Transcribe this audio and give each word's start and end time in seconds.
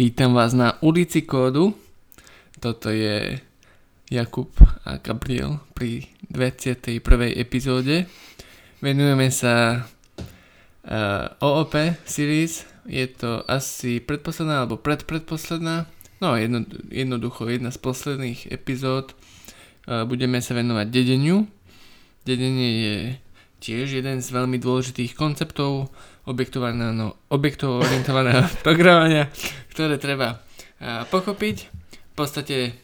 Vítam 0.00 0.32
vás 0.32 0.56
na 0.56 0.80
ulici 0.80 1.28
kódu. 1.28 1.76
Toto 2.56 2.88
je 2.88 3.36
Jakub 4.08 4.48
a 4.88 4.96
Gabriel 4.96 5.60
pri 5.76 6.08
21. 6.24 7.04
epizóde. 7.36 8.08
Venujeme 8.80 9.28
sa 9.28 9.84
uh, 9.84 11.44
OOP 11.44 12.00
series. 12.08 12.64
Je 12.88 13.12
to 13.12 13.44
asi 13.44 14.00
predposledná 14.00 14.64
alebo 14.64 14.80
predpredposledná. 14.80 15.84
No 16.24 16.32
jedno, 16.32 16.64
jednoducho 16.88 17.52
jedna 17.52 17.68
z 17.68 17.84
posledných 17.84 18.48
epizód. 18.56 19.12
Uh, 19.84 20.08
budeme 20.08 20.40
sa 20.40 20.56
venovať 20.56 20.88
dedeniu. 20.88 21.44
Dedenie 22.24 22.70
je 22.72 22.96
tiež 23.60 24.00
jeden 24.00 24.24
z 24.24 24.28
veľmi 24.32 24.56
dôležitých 24.56 25.12
konceptov 25.12 25.92
objektovaného, 26.30 27.18
objektov 27.34 27.82
orientovaného 27.82 28.46
programovania, 28.66 29.26
ktoré 29.74 29.98
treba 29.98 30.38
pochopiť. 31.10 31.56
V 31.90 32.14
podstate 32.14 32.78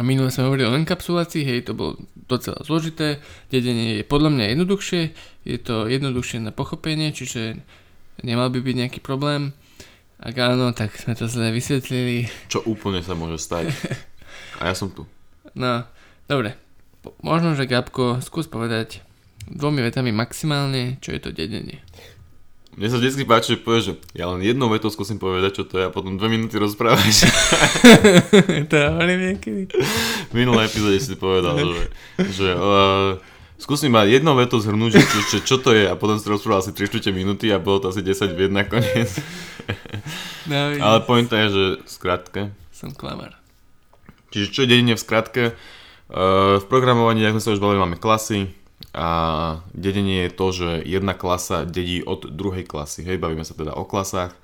minule 0.00 0.28
sme 0.28 0.46
hovorili 0.46 0.68
o 0.68 0.78
enkapsulácii, 0.78 1.42
hej, 1.42 1.66
to 1.66 1.72
bolo 1.72 1.98
docela 2.28 2.60
zložité, 2.62 3.18
dedenie 3.50 4.00
je 4.00 4.04
podľa 4.06 4.30
mňa 4.32 4.44
jednoduchšie, 4.56 5.02
je 5.44 5.58
to 5.58 5.90
jednoduchšie 5.90 6.38
na 6.40 6.54
pochopenie, 6.54 7.10
čiže 7.10 7.60
nemal 8.22 8.48
by 8.48 8.62
byť 8.62 8.74
nejaký 8.78 9.00
problém. 9.02 9.52
Ak 10.22 10.38
áno, 10.38 10.70
tak 10.70 10.94
sme 10.94 11.18
to 11.18 11.26
zle 11.26 11.50
vysvetlili. 11.50 12.30
Čo 12.46 12.62
úplne 12.62 13.02
sa 13.02 13.18
môže 13.18 13.42
stať. 13.42 13.74
A 14.62 14.70
ja 14.70 14.74
som 14.78 14.94
tu. 14.94 15.02
No, 15.58 15.82
dobre. 16.30 16.54
Možno, 17.18 17.58
že 17.58 17.66
Gabko, 17.66 18.22
skús 18.22 18.46
povedať 18.46 19.02
dvomi 19.48 19.82
vetami 19.82 20.10
maximálne, 20.14 20.98
čo 21.02 21.14
je 21.14 21.20
to 21.22 21.30
dedenie. 21.34 21.82
Mne 22.72 22.88
sa 22.88 22.96
vždy 22.96 23.28
páči, 23.28 23.52
že 23.52 23.60
povieš, 23.60 23.84
že 23.84 23.94
ja 24.16 24.32
len 24.32 24.40
jednou 24.40 24.72
vetou 24.72 24.88
skúsim 24.88 25.20
povedať, 25.20 25.60
čo 25.60 25.64
to 25.68 25.76
je 25.76 25.84
a 25.84 25.92
potom 25.92 26.16
dve 26.16 26.32
minúty 26.32 26.56
rozprávaš. 26.56 27.28
to 28.72 28.74
ja 28.80 28.96
hovorím 28.96 29.36
niekedy. 29.36 29.68
V 30.28 30.32
minulej 30.32 30.72
epizóde 30.72 30.96
si 30.96 31.12
povedal, 31.20 31.60
že, 31.60 31.92
že 32.32 32.48
uh, 32.56 33.20
skúsim 33.60 33.92
ma 33.92 34.08
jednou 34.08 34.32
vetou 34.40 34.56
zhrnúť, 34.56 34.88
že, 34.88 35.02
čo, 35.04 35.38
čo 35.44 35.56
to 35.60 35.76
je 35.76 35.84
a 35.84 35.92
potom 36.00 36.16
si 36.16 36.24
rozprával 36.24 36.64
asi 36.64 36.72
3 36.72 37.12
minúty 37.12 37.52
a 37.52 37.60
bolo 37.60 37.84
to 37.84 37.92
asi 37.92 38.00
10 38.00 38.40
vied 38.40 38.56
nakoniec. 38.56 39.20
No, 40.48 40.72
Ale 40.88 41.04
pointa 41.04 41.44
je, 41.44 41.48
že 41.52 41.64
skratke. 41.92 42.56
Som 42.72 42.96
klamar. 42.96 43.36
Čiže 44.32 44.48
čo 44.48 44.60
je 44.64 44.70
dedenie 44.72 44.96
v 44.96 45.04
skratke? 45.04 45.44
Uh, 46.08 46.56
v 46.56 46.64
programovaní, 46.72 47.20
ako 47.28 47.36
sme 47.36 47.44
sa 47.44 47.52
už 47.52 47.60
bavili, 47.60 47.84
máme 47.84 48.00
klasy, 48.00 48.48
a 48.92 49.08
dedenie 49.72 50.28
je 50.28 50.36
to, 50.36 50.46
že 50.52 50.68
jedna 50.84 51.16
klasa 51.16 51.64
dedí 51.64 52.04
od 52.04 52.28
druhej 52.28 52.68
klasy. 52.68 53.00
Hej, 53.08 53.24
bavíme 53.24 53.44
sa 53.44 53.56
teda 53.56 53.72
o 53.72 53.88
klasách. 53.88 54.36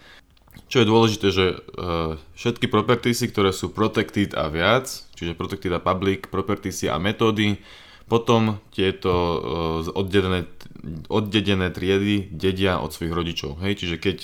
Čo 0.73 0.83
je 0.83 0.91
dôležité, 0.91 1.27
že 1.33 1.47
uh, 1.55 2.17
všetky 2.37 2.69
propertiesy, 2.69 3.29
ktoré 3.29 3.53
sú 3.53 3.73
protected 3.73 4.33
a 4.33 4.49
viac, 4.49 4.89
čiže 5.17 5.37
protected 5.37 5.73
a 5.73 5.81
public, 5.81 6.33
propertiesy 6.33 6.89
a 6.89 6.97
metódy, 6.97 7.61
potom 8.09 8.57
tieto 8.73 9.13
uh, 9.13 9.39
oddedené, 9.93 10.49
oddedené 11.13 11.69
triedy 11.69 12.33
dedia 12.33 12.81
od 12.81 12.93
svojich 12.93 13.13
rodičov. 13.13 13.61
Hej, 13.61 13.85
čiže 13.85 13.97
keď 14.01 14.19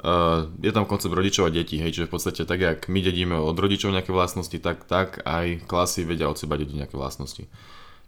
uh, 0.00 0.48
je 0.64 0.72
tam 0.72 0.88
koncept 0.88 1.12
rodičov 1.12 1.48
a 1.48 1.54
detí, 1.54 1.76
hej, 1.76 1.92
čiže 1.92 2.08
v 2.08 2.14
podstate 2.16 2.42
tak, 2.48 2.60
jak 2.60 2.88
my 2.88 3.04
dedíme 3.04 3.36
od 3.36 3.56
rodičov 3.56 3.92
nejaké 3.92 4.16
vlastnosti, 4.16 4.56
tak, 4.60 4.88
tak 4.88 5.20
aj 5.28 5.68
klasy 5.68 6.08
vedia 6.08 6.32
od 6.32 6.40
seba 6.40 6.56
dediť 6.56 6.84
nejaké 6.84 6.96
vlastnosti. 6.96 7.44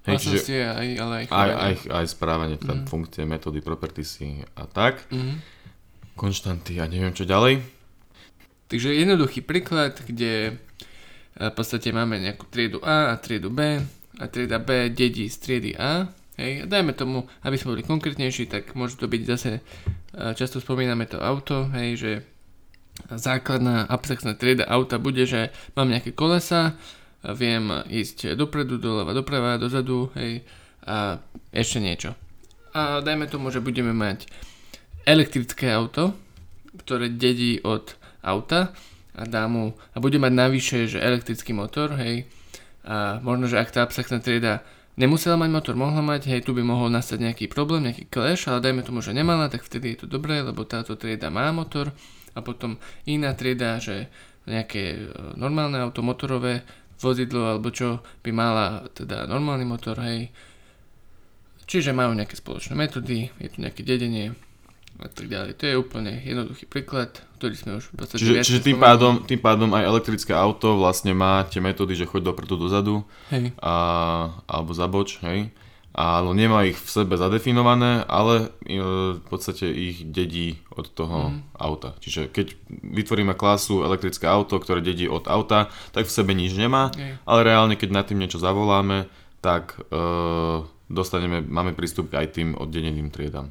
Hej, 0.09 0.19
čiže 0.25 0.65
aj, 0.65 0.89
ale 0.97 1.15
aj, 1.21 1.27
aj, 1.29 1.51
aj, 1.53 1.75
aj 1.93 2.07
správanie, 2.09 2.57
teda 2.57 2.81
mm. 2.81 2.85
funkcie, 2.89 3.29
metódy, 3.29 3.61
propertiesy 3.61 4.41
a 4.57 4.65
tak. 4.65 5.05
Mm. 5.13 5.45
Konštanty 6.17 6.81
a 6.81 6.89
neviem 6.89 7.13
čo 7.13 7.29
ďalej. 7.29 7.61
Takže 8.69 8.93
jednoduchý 8.93 9.41
príklad, 9.45 9.97
kde 10.05 10.33
e, 10.49 10.53
v 11.37 11.55
podstate 11.57 11.89
máme 11.93 12.21
nejakú 12.21 12.45
triedu 12.53 12.85
A 12.85 13.13
a 13.13 13.21
triedu 13.21 13.49
B 13.49 13.81
a 14.19 14.25
trieda 14.29 14.61
B 14.61 14.93
dedí 14.93 15.29
z 15.29 15.37
triedy 15.41 15.73
A. 15.77 16.13
Hej, 16.39 16.63
a 16.63 16.65
dajme 16.71 16.95
tomu, 16.95 17.27
aby 17.43 17.57
sme 17.59 17.75
boli 17.75 17.83
konkrétnejší, 17.83 18.47
tak 18.47 18.79
môže 18.79 18.95
to 19.01 19.11
byť 19.11 19.23
zase, 19.25 19.59
e, 19.59 19.61
často 20.37 20.61
spomíname 20.61 21.09
to 21.09 21.19
auto, 21.19 21.67
hej, 21.75 21.91
že 21.99 22.13
základná 23.11 23.87
abstraktná 23.87 24.35
trieda 24.35 24.67
auta 24.67 24.99
bude, 24.99 25.23
že 25.23 25.55
mám 25.79 25.91
nejaké 25.91 26.11
kolesa, 26.11 26.75
viem 27.23 27.83
ísť 27.87 28.39
dopredu, 28.39 28.79
doľava, 28.79 29.11
doprava, 29.15 29.59
dozadu, 29.59 30.11
hej, 30.15 30.47
a 30.87 31.19
ešte 31.51 31.83
niečo. 31.83 32.15
A 32.73 33.03
dajme 33.03 33.27
tomu, 33.27 33.51
že 33.51 33.65
budeme 33.65 33.91
mať 33.91 34.31
elektrické 35.09 35.73
auto, 35.73 36.15
ktoré 36.85 37.11
dedí 37.11 37.59
od 37.65 37.97
auta 38.23 38.77
a 39.19 39.27
dá 39.27 39.51
mu, 39.51 39.75
a 39.93 39.99
bude 39.99 40.21
mať 40.21 40.33
navyše, 40.33 40.79
že 40.87 41.03
elektrický 41.03 41.51
motor, 41.51 41.99
hej, 41.99 42.29
a 42.87 43.19
možno, 43.21 43.51
že 43.51 43.59
ak 43.59 43.75
tá 43.75 43.83
abstraktná 43.83 44.23
trieda 44.23 44.63
nemusela 44.95 45.35
mať 45.35 45.51
motor, 45.51 45.75
mohla 45.75 46.01
mať, 46.01 46.31
hej, 46.31 46.47
tu 46.47 46.55
by 46.55 46.63
mohol 46.63 46.91
nastať 46.91 47.19
nejaký 47.19 47.45
problém, 47.51 47.91
nejaký 47.91 48.07
clash, 48.11 48.47
ale 48.47 48.63
dajme 48.63 48.87
tomu, 48.87 49.03
že 49.03 49.15
nemala, 49.15 49.51
tak 49.51 49.67
vtedy 49.67 49.95
je 49.95 50.05
to 50.05 50.07
dobré, 50.07 50.43
lebo 50.43 50.63
táto 50.67 50.95
trieda 50.95 51.31
má 51.31 51.51
motor 51.51 51.91
a 52.35 52.39
potom 52.43 52.79
iná 53.07 53.35
trieda, 53.35 53.83
že 53.83 54.07
nejaké 54.49 54.83
e, 54.97 54.99
normálne 55.37 55.77
auto 55.79 56.01
motorové 56.01 56.65
vozidlo 56.99 57.57
alebo 57.57 57.71
čo 57.71 58.03
by 58.23 58.31
mala 58.35 58.87
teda 58.93 59.25
normálny 59.31 59.65
motor, 59.65 59.99
hej. 60.03 60.31
Čiže 61.69 61.93
majú 61.93 62.17
nejaké 62.17 62.35
spoločné 62.35 62.75
metódy, 62.75 63.29
je 63.39 63.49
tu 63.53 63.61
nejaké 63.61 63.85
dedenie 63.85 64.33
a 64.99 65.07
tak 65.07 65.31
ďalej. 65.31 65.55
To 65.61 65.65
je 65.69 65.75
úplne 65.79 66.13
jednoduchý 66.27 66.65
príklad, 66.67 67.23
ktorý 67.39 67.55
sme 67.55 67.71
už 67.79 67.93
v 67.93 68.03
podstate 68.03 68.21
Čiže, 68.25 68.35
čiže 68.43 68.61
tým, 68.67 68.81
pádom, 68.83 69.23
tým 69.23 69.39
pádom 69.39 69.71
aj 69.77 69.85
elektrické 69.85 70.35
auto 70.35 70.81
vlastne 70.81 71.15
má 71.15 71.45
tie 71.47 71.63
metódy, 71.63 71.95
že 71.95 72.09
choď 72.09 72.35
dopredu, 72.35 72.59
dozadu 72.59 73.07
hej. 73.31 73.55
A, 73.63 73.75
alebo 74.49 74.75
zaboč, 74.75 75.23
hej 75.23 75.53
ale 75.99 76.31
nemá 76.31 76.63
ich 76.63 76.79
v 76.79 76.87
sebe 76.87 77.19
zadefinované, 77.19 78.07
ale 78.07 78.55
e, 78.63 78.79
v 79.19 79.23
podstate 79.27 79.67
ich 79.67 80.07
dedí 80.07 80.63
od 80.71 80.87
toho 80.95 81.35
mm. 81.35 81.59
auta. 81.59 81.99
Čiže 81.99 82.31
keď 82.31 82.55
vytvoríme 82.71 83.35
klasu 83.35 83.83
elektrické 83.83 84.31
auto, 84.31 84.63
ktoré 84.63 84.79
dedí 84.79 85.11
od 85.11 85.27
auta, 85.27 85.75
tak 85.91 86.07
v 86.07 86.15
sebe 86.15 86.39
nič 86.39 86.55
nemá, 86.55 86.95
mm. 86.95 87.27
ale 87.27 87.41
reálne 87.43 87.75
keď 87.75 87.91
nad 87.91 88.07
tým 88.07 88.23
niečo 88.23 88.39
zavoláme, 88.39 89.11
tak 89.43 89.75
e, 89.91 89.99
dostaneme, 90.87 91.43
máme 91.43 91.75
prístup 91.75 92.15
aj 92.15 92.31
tým 92.31 92.55
oddeneným 92.55 93.11
triedam. 93.11 93.51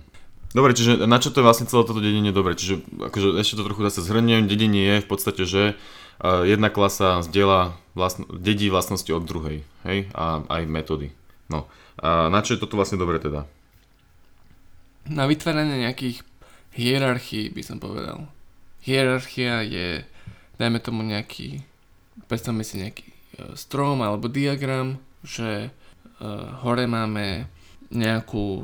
Dobre, 0.55 0.71
čiže 0.71 1.03
na 1.03 1.19
čo 1.19 1.35
to 1.35 1.43
je 1.43 1.47
vlastne 1.51 1.67
celé 1.67 1.83
toto 1.83 1.99
dedenie 1.99 2.31
dobre? 2.31 2.55
Čiže 2.55 2.79
akože 3.11 3.35
ešte 3.43 3.59
to 3.59 3.67
trochu 3.67 3.83
zase 3.91 4.07
zhrniem, 4.07 4.47
dedenie 4.47 4.87
je 4.87 5.03
v 5.03 5.07
podstate, 5.11 5.43
že 5.43 5.75
uh, 5.75 6.47
jedna 6.47 6.71
klasa 6.71 7.19
zdieľa 7.19 7.75
vlastn- 7.99 8.31
dedí 8.31 8.71
vlastnosti 8.71 9.11
od 9.11 9.27
druhej, 9.27 9.67
hej, 9.83 10.07
a 10.15 10.47
aj 10.47 10.63
metódy. 10.71 11.11
No. 11.47 11.67
A 11.99 12.27
na 12.27 12.43
čo 12.43 12.55
je 12.55 12.61
toto 12.61 12.75
vlastne 12.75 12.99
dobre 12.99 13.17
teda? 13.17 13.47
Na 15.07 15.23
vytváranie 15.25 15.87
nejakých 15.87 16.23
hierarchií 16.75 17.49
by 17.51 17.61
som 17.63 17.77
povedal. 17.79 18.27
Hierarchia 18.83 19.63
je, 19.63 20.03
dajme 20.59 20.79
tomu 20.83 21.01
nejaký, 21.07 21.63
predstavme 22.27 22.61
si 22.67 22.83
nejaký 22.83 23.07
e, 23.07 23.13
strom 23.55 24.03
alebo 24.03 24.27
diagram, 24.27 24.99
že 25.25 25.73
uh, 26.21 26.61
hore 26.63 26.85
máme 26.85 27.49
nejakú 27.91 28.63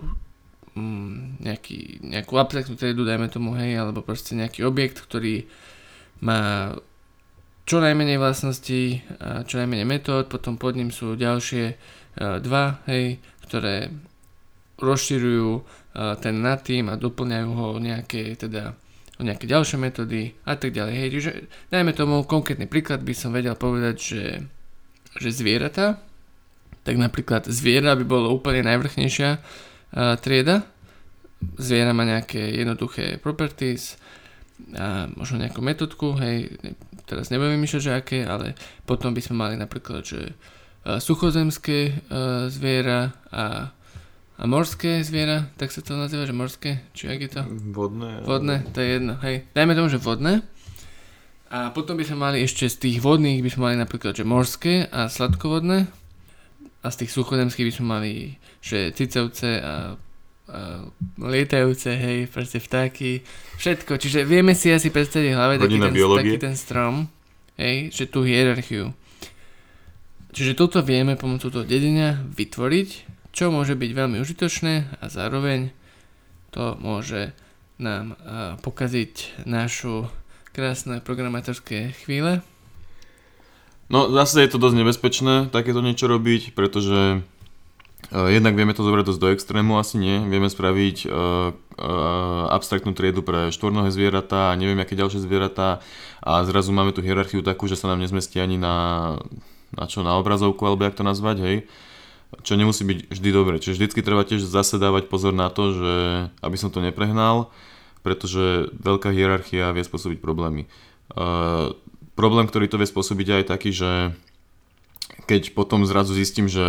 mm, 0.76 1.44
nejaký, 1.44 2.04
nejakú 2.04 2.34
abstraktnú 2.38 2.76
triedu, 2.76 3.06
dajme 3.06 3.30
tomu, 3.30 3.56
hej, 3.58 3.80
alebo 3.80 4.06
proste 4.06 4.38
nejaký 4.38 4.66
objekt, 4.66 5.02
ktorý 5.02 5.48
má 6.24 6.74
čo 7.64 7.80
najmenej 7.80 8.20
vlastností 8.20 9.00
čo 9.48 9.56
najmenej 9.56 9.88
metód, 9.88 10.28
potom 10.28 10.60
pod 10.60 10.76
ním 10.76 10.92
sú 10.92 11.16
ďalšie 11.16 11.80
dva, 12.20 12.84
hej, 12.92 13.24
ktoré 13.48 13.88
rozširujú 14.84 15.50
ten 16.20 16.36
nad 16.44 16.60
tým 16.60 16.92
a 16.92 17.00
doplňajú 17.00 17.50
ho 17.56 17.68
nejaké, 17.80 18.36
teda, 18.36 18.76
o 19.18 19.24
nejaké 19.24 19.48
ďalšie 19.48 19.78
metódy 19.80 20.36
a 20.44 20.60
tak 20.60 20.76
ďalej. 20.76 20.94
Hej, 20.98 21.10
čiže 21.16 21.32
dajme 21.72 21.96
tomu 21.96 22.28
konkrétny 22.28 22.68
príklad 22.68 23.00
by 23.06 23.14
som 23.16 23.32
vedel 23.32 23.56
povedať, 23.56 23.96
že, 23.96 24.26
že 25.24 25.30
zvieratá, 25.32 26.04
tak 26.84 27.00
napríklad 27.00 27.48
zviera 27.48 27.96
by 27.96 28.04
bolo 28.04 28.36
úplne 28.36 28.68
najvrchnejšia 28.68 29.30
uh, 29.40 30.20
trieda. 30.20 30.68
Zviera 31.56 31.96
má 31.96 32.04
nejaké 32.04 32.44
jednoduché 32.60 33.24
properties, 33.24 33.96
a 34.78 35.10
možno 35.18 35.42
nejakú 35.42 35.60
metodku, 35.60 36.18
hej, 36.18 36.56
teraz 37.10 37.30
nebudem 37.34 37.60
myšľať, 37.60 37.82
že 37.82 37.92
aké, 37.94 38.20
ale 38.24 38.54
potom 38.86 39.12
by 39.12 39.22
sme 39.22 39.36
mali 39.38 39.56
napríklad, 39.58 40.06
že 40.06 40.34
suchozemské 40.84 42.04
zviera 42.52 43.16
a, 43.32 43.72
a 44.36 44.44
morské 44.44 45.00
zviera, 45.02 45.48
tak 45.56 45.72
sa 45.72 45.80
to 45.80 45.96
nazýva, 45.96 46.28
že 46.28 46.36
morské, 46.36 46.72
či 46.92 47.08
ak 47.08 47.20
je 47.24 47.30
to? 47.32 47.42
Vodné. 47.72 48.24
Vodné, 48.28 48.56
to 48.76 48.84
je 48.84 49.00
jedno, 49.00 49.16
hej. 49.24 49.48
Dajme 49.56 49.74
tomu, 49.80 49.88
že 49.88 50.02
vodné. 50.02 50.44
A 51.54 51.70
potom 51.70 51.94
by 51.94 52.04
sme 52.04 52.18
mali 52.18 52.42
ešte 52.42 52.66
z 52.66 52.76
tých 52.82 52.98
vodných 52.98 53.46
by 53.46 53.50
sme 53.54 53.62
mali 53.70 53.76
napríklad, 53.78 54.18
že 54.18 54.26
morské 54.26 54.90
a 54.90 55.06
sladkovodné. 55.06 55.86
A 56.84 56.88
z 56.92 56.96
tých 57.06 57.16
suchozemských 57.16 57.68
by 57.70 57.74
sme 57.74 57.86
mali, 57.88 58.12
že 58.60 58.92
cicavce 58.92 59.62
a 59.62 59.96
lietajúce, 61.18 61.96
hej, 61.96 62.28
proste 62.28 62.60
vtáky, 62.60 63.24
všetko. 63.56 63.96
Čiže 63.96 64.28
vieme 64.28 64.52
si 64.52 64.70
asi 64.76 64.92
predstaviť 64.92 65.32
v 65.32 65.38
hlave 65.38 65.56
taký 65.56 65.80
ten, 65.80 65.94
taký 65.96 66.38
ten 66.38 66.56
strom, 66.60 67.08
hej, 67.56 67.96
že 67.96 68.12
tú 68.12 68.28
hierarchiu. 68.28 68.92
Čiže 70.34 70.58
toto 70.58 70.82
vieme 70.82 71.16
pomocou 71.16 71.54
toho 71.54 71.64
dedenia 71.64 72.20
vytvoriť, 72.34 72.90
čo 73.32 73.54
môže 73.54 73.78
byť 73.78 73.92
veľmi 73.94 74.18
užitočné 74.20 75.00
a 75.00 75.06
zároveň 75.08 75.72
to 76.52 76.76
môže 76.82 77.34
nám 77.82 78.14
uh, 78.14 78.58
pokaziť 78.62 79.46
našu 79.50 80.10
krásne 80.54 81.02
programátorské 81.02 81.98
chvíle. 82.04 82.46
No 83.90 84.10
zase 84.10 84.46
je 84.46 84.50
to 84.54 84.62
dosť 84.62 84.76
nebezpečné 84.82 85.34
takéto 85.50 85.82
niečo 85.82 86.06
robiť, 86.10 86.54
pretože 86.54 87.22
uh, 87.22 87.33
jednak 88.12 88.58
vieme 88.58 88.76
to 88.76 88.84
zobrať 88.84 89.06
dosť 89.08 89.22
do 89.22 89.32
extrému, 89.32 89.80
asi 89.80 89.96
nie. 90.02 90.20
Vieme 90.28 90.52
spraviť 90.52 90.98
uh, 91.06 91.12
uh, 91.14 92.54
abstraktnú 92.54 92.92
triedu 92.98 93.24
pre 93.24 93.54
štvornohé 93.54 93.94
zvieratá 93.94 94.52
a 94.52 94.58
neviem 94.60 94.80
aké 94.82 94.98
ďalšie 94.98 95.24
zvieratá 95.24 95.80
a 96.20 96.44
zrazu 96.44 96.76
máme 96.76 96.92
tú 96.92 97.00
hierarchiu 97.00 97.46
takú, 97.46 97.70
že 97.70 97.80
sa 97.80 97.88
nám 97.92 98.04
nezmestí 98.04 98.42
ani 98.44 98.60
na, 98.60 98.76
na 99.76 99.86
čo, 99.88 100.04
na 100.04 100.18
obrazovku 100.20 100.64
alebo 100.68 100.84
jak 100.84 100.98
to 100.98 101.08
nazvať, 101.08 101.38
hej 101.40 101.58
čo 102.42 102.58
nemusí 102.58 102.82
byť 102.82 103.14
vždy 103.14 103.30
dobre. 103.30 103.62
Čiže 103.62 103.78
vždycky 103.78 104.02
treba 104.02 104.26
tiež 104.26 104.42
zase 104.42 104.82
dávať 104.82 105.06
pozor 105.06 105.38
na 105.38 105.54
to, 105.54 105.78
že 105.78 105.94
aby 106.42 106.58
som 106.58 106.74
to 106.74 106.82
neprehnal, 106.82 107.54
pretože 108.02 108.74
veľká 108.74 109.14
hierarchia 109.14 109.70
vie 109.70 109.86
spôsobiť 109.86 110.18
problémy. 110.18 110.66
Uh, 111.14 111.78
problém, 112.18 112.50
ktorý 112.50 112.66
to 112.66 112.82
vie 112.82 112.90
spôsobiť 112.90 113.28
aj 113.38 113.44
taký, 113.54 113.70
že 113.70 113.92
keď 115.28 115.56
potom 115.56 115.88
zrazu 115.88 116.16
zistím, 116.16 116.52
že 116.52 116.66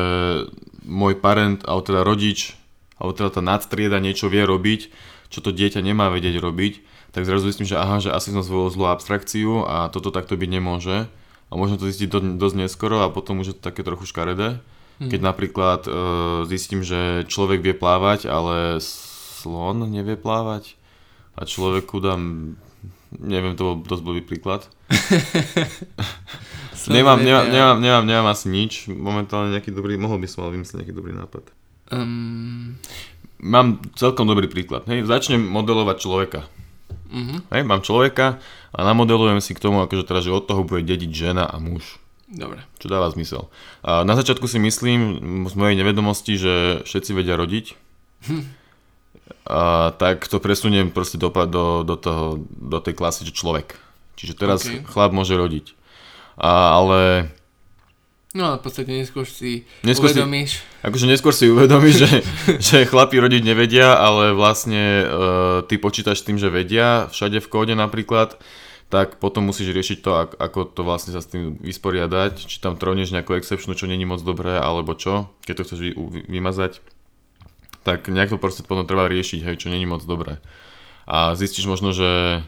môj 0.84 1.18
parent, 1.18 1.62
alebo 1.66 1.82
teda 1.82 2.00
rodič, 2.06 2.54
alebo 2.98 3.16
teda 3.16 3.40
tá 3.40 3.42
nadstrieda 3.42 3.98
niečo 3.98 4.30
vie 4.30 4.44
robiť, 4.46 4.92
čo 5.32 5.42
to 5.42 5.50
dieťa 5.50 5.82
nemá 5.82 6.12
vedieť 6.14 6.38
robiť, 6.38 6.72
tak 7.14 7.26
zrazu 7.26 7.50
zistím, 7.50 7.66
že 7.66 7.78
aha, 7.78 8.02
že 8.02 8.10
asi 8.10 8.34
som 8.34 8.42
zvolil 8.42 8.70
zlú 8.74 8.90
abstrakciu 8.90 9.66
a 9.66 9.90
toto 9.90 10.10
takto 10.10 10.34
byť 10.34 10.50
nemôže. 10.50 11.06
A 11.50 11.52
možno 11.54 11.78
to 11.78 11.86
zistiť 11.86 12.08
do, 12.10 12.18
dosť 12.34 12.66
neskoro 12.66 13.06
a 13.06 13.12
potom 13.14 13.38
už 13.38 13.54
je 13.54 13.56
to 13.58 13.62
také 13.70 13.86
trochu 13.86 14.10
škaredé. 14.10 14.58
Hmm. 14.98 15.10
Keď 15.10 15.20
napríklad 15.22 15.80
uh, 15.86 15.94
zistím, 16.50 16.82
že 16.82 17.26
človek 17.30 17.62
vie 17.62 17.74
plávať, 17.74 18.26
ale 18.26 18.82
slon 18.82 19.86
nevie 19.86 20.18
plávať 20.18 20.74
a 21.38 21.46
človeku 21.46 21.98
dám, 22.02 22.54
neviem, 23.20 23.54
to 23.54 23.62
bol 23.62 23.76
dosť 23.82 24.02
blbý 24.02 24.22
príklad. 24.22 24.66
nemám, 26.94 27.20
nemám, 27.22 27.46
nemám, 27.48 27.78
nemám, 27.80 28.04
nemám 28.06 28.28
asi 28.30 28.46
nič, 28.50 28.88
momentálne 28.90 29.54
nejaký 29.54 29.70
dobrý, 29.70 29.96
mohol 29.96 30.20
by 30.20 30.28
som 30.28 30.46
ale 30.46 30.60
vymyslieť 30.60 30.84
nejaký 30.84 30.94
dobrý 30.94 31.12
nápad. 31.14 31.44
Um... 31.92 32.76
Mám 33.44 33.84
celkom 34.00 34.24
dobrý 34.24 34.48
príklad. 34.48 34.88
Hej, 34.88 35.04
začnem 35.04 35.36
modelovať 35.36 35.96
človeka. 36.00 36.40
Uh-huh. 37.12 37.44
Hej, 37.52 37.62
mám 37.68 37.84
človeka 37.84 38.40
a 38.72 38.78
namodelujem 38.80 39.44
si 39.44 39.52
k 39.52 39.60
tomu, 39.60 39.84
akože 39.84 40.08
teda, 40.08 40.24
že 40.24 40.32
od 40.32 40.48
toho 40.48 40.64
bude 40.64 40.80
dediť 40.80 41.10
žena 41.12 41.44
a 41.44 41.60
muž. 41.60 42.00
Dobre. 42.24 42.64
Čo 42.80 42.88
dáva 42.88 43.12
zmysel. 43.12 43.52
A 43.84 44.02
na 44.02 44.16
začiatku 44.16 44.48
si 44.48 44.56
myslím 44.58 45.44
z 45.44 45.54
mojej 45.60 45.76
nevedomosti, 45.76 46.40
že 46.40 46.54
všetci 46.88 47.10
vedia 47.12 47.36
rodiť. 47.36 47.76
Hm. 48.32 48.44
A 49.44 49.92
tak 49.96 50.24
to 50.28 50.40
presuniem 50.40 50.88
proste 50.88 51.20
do, 51.20 51.28
do, 51.28 51.84
do, 51.84 51.96
toho, 51.96 52.44
do 52.48 52.78
tej 52.80 52.96
klasy, 52.96 53.28
že 53.28 53.36
človek. 53.36 53.76
Čiže 54.16 54.34
teraz 54.36 54.64
okay. 54.64 54.80
chlap 54.84 55.12
môže 55.12 55.36
rodiť. 55.36 55.76
A, 56.40 56.80
ale... 56.80 57.28
No 58.34 58.50
a 58.50 58.52
v 58.58 58.62
podstate 58.66 58.90
neskôr 58.90 59.28
si 59.28 59.68
neskôr 59.86 60.10
uvedomíš... 60.10 60.58
Si, 60.58 60.82
akože 60.82 61.06
neskôr 61.06 61.30
si 61.36 61.46
uvedomíš, 61.46 61.96
že, 62.02 62.10
že 62.72 62.76
chlapi 62.88 63.20
rodiť 63.20 63.42
nevedia, 63.46 63.94
ale 63.94 64.34
vlastne 64.34 65.04
uh, 65.04 65.06
ty 65.68 65.78
počítaš 65.78 66.24
tým, 66.26 66.40
že 66.40 66.50
vedia, 66.50 67.06
všade 67.12 67.38
v 67.44 67.48
kóde 67.52 67.76
napríklad 67.76 68.40
tak 68.92 69.18
potom 69.18 69.50
musíš 69.50 69.74
riešiť 69.74 69.98
to, 70.06 70.10
ako 70.38 70.70
to 70.70 70.86
vlastne 70.86 71.10
sa 71.10 71.18
s 71.18 71.26
tým 71.26 71.58
vysporiadať, 71.58 72.46
či 72.46 72.62
tam 72.62 72.78
troneš 72.78 73.10
nejakú 73.10 73.34
exceptionu, 73.34 73.74
čo 73.74 73.90
není 73.90 74.06
moc 74.06 74.22
dobré, 74.22 74.54
alebo 74.54 74.94
čo, 74.94 75.34
keď 75.48 75.54
to 75.58 75.64
chceš 75.66 75.80
vy, 75.82 75.90
vymazať, 76.30 76.78
tak 77.84 78.08
nejak 78.08 78.32
to 78.32 78.40
proste 78.40 78.64
potom 78.64 78.88
treba 78.88 79.06
riešiť, 79.06 79.44
hej, 79.44 79.60
čo 79.60 79.68
není 79.68 79.84
moc 79.84 80.02
dobré. 80.02 80.40
A 81.04 81.36
zistíš 81.36 81.68
možno, 81.68 81.92
že 81.92 82.40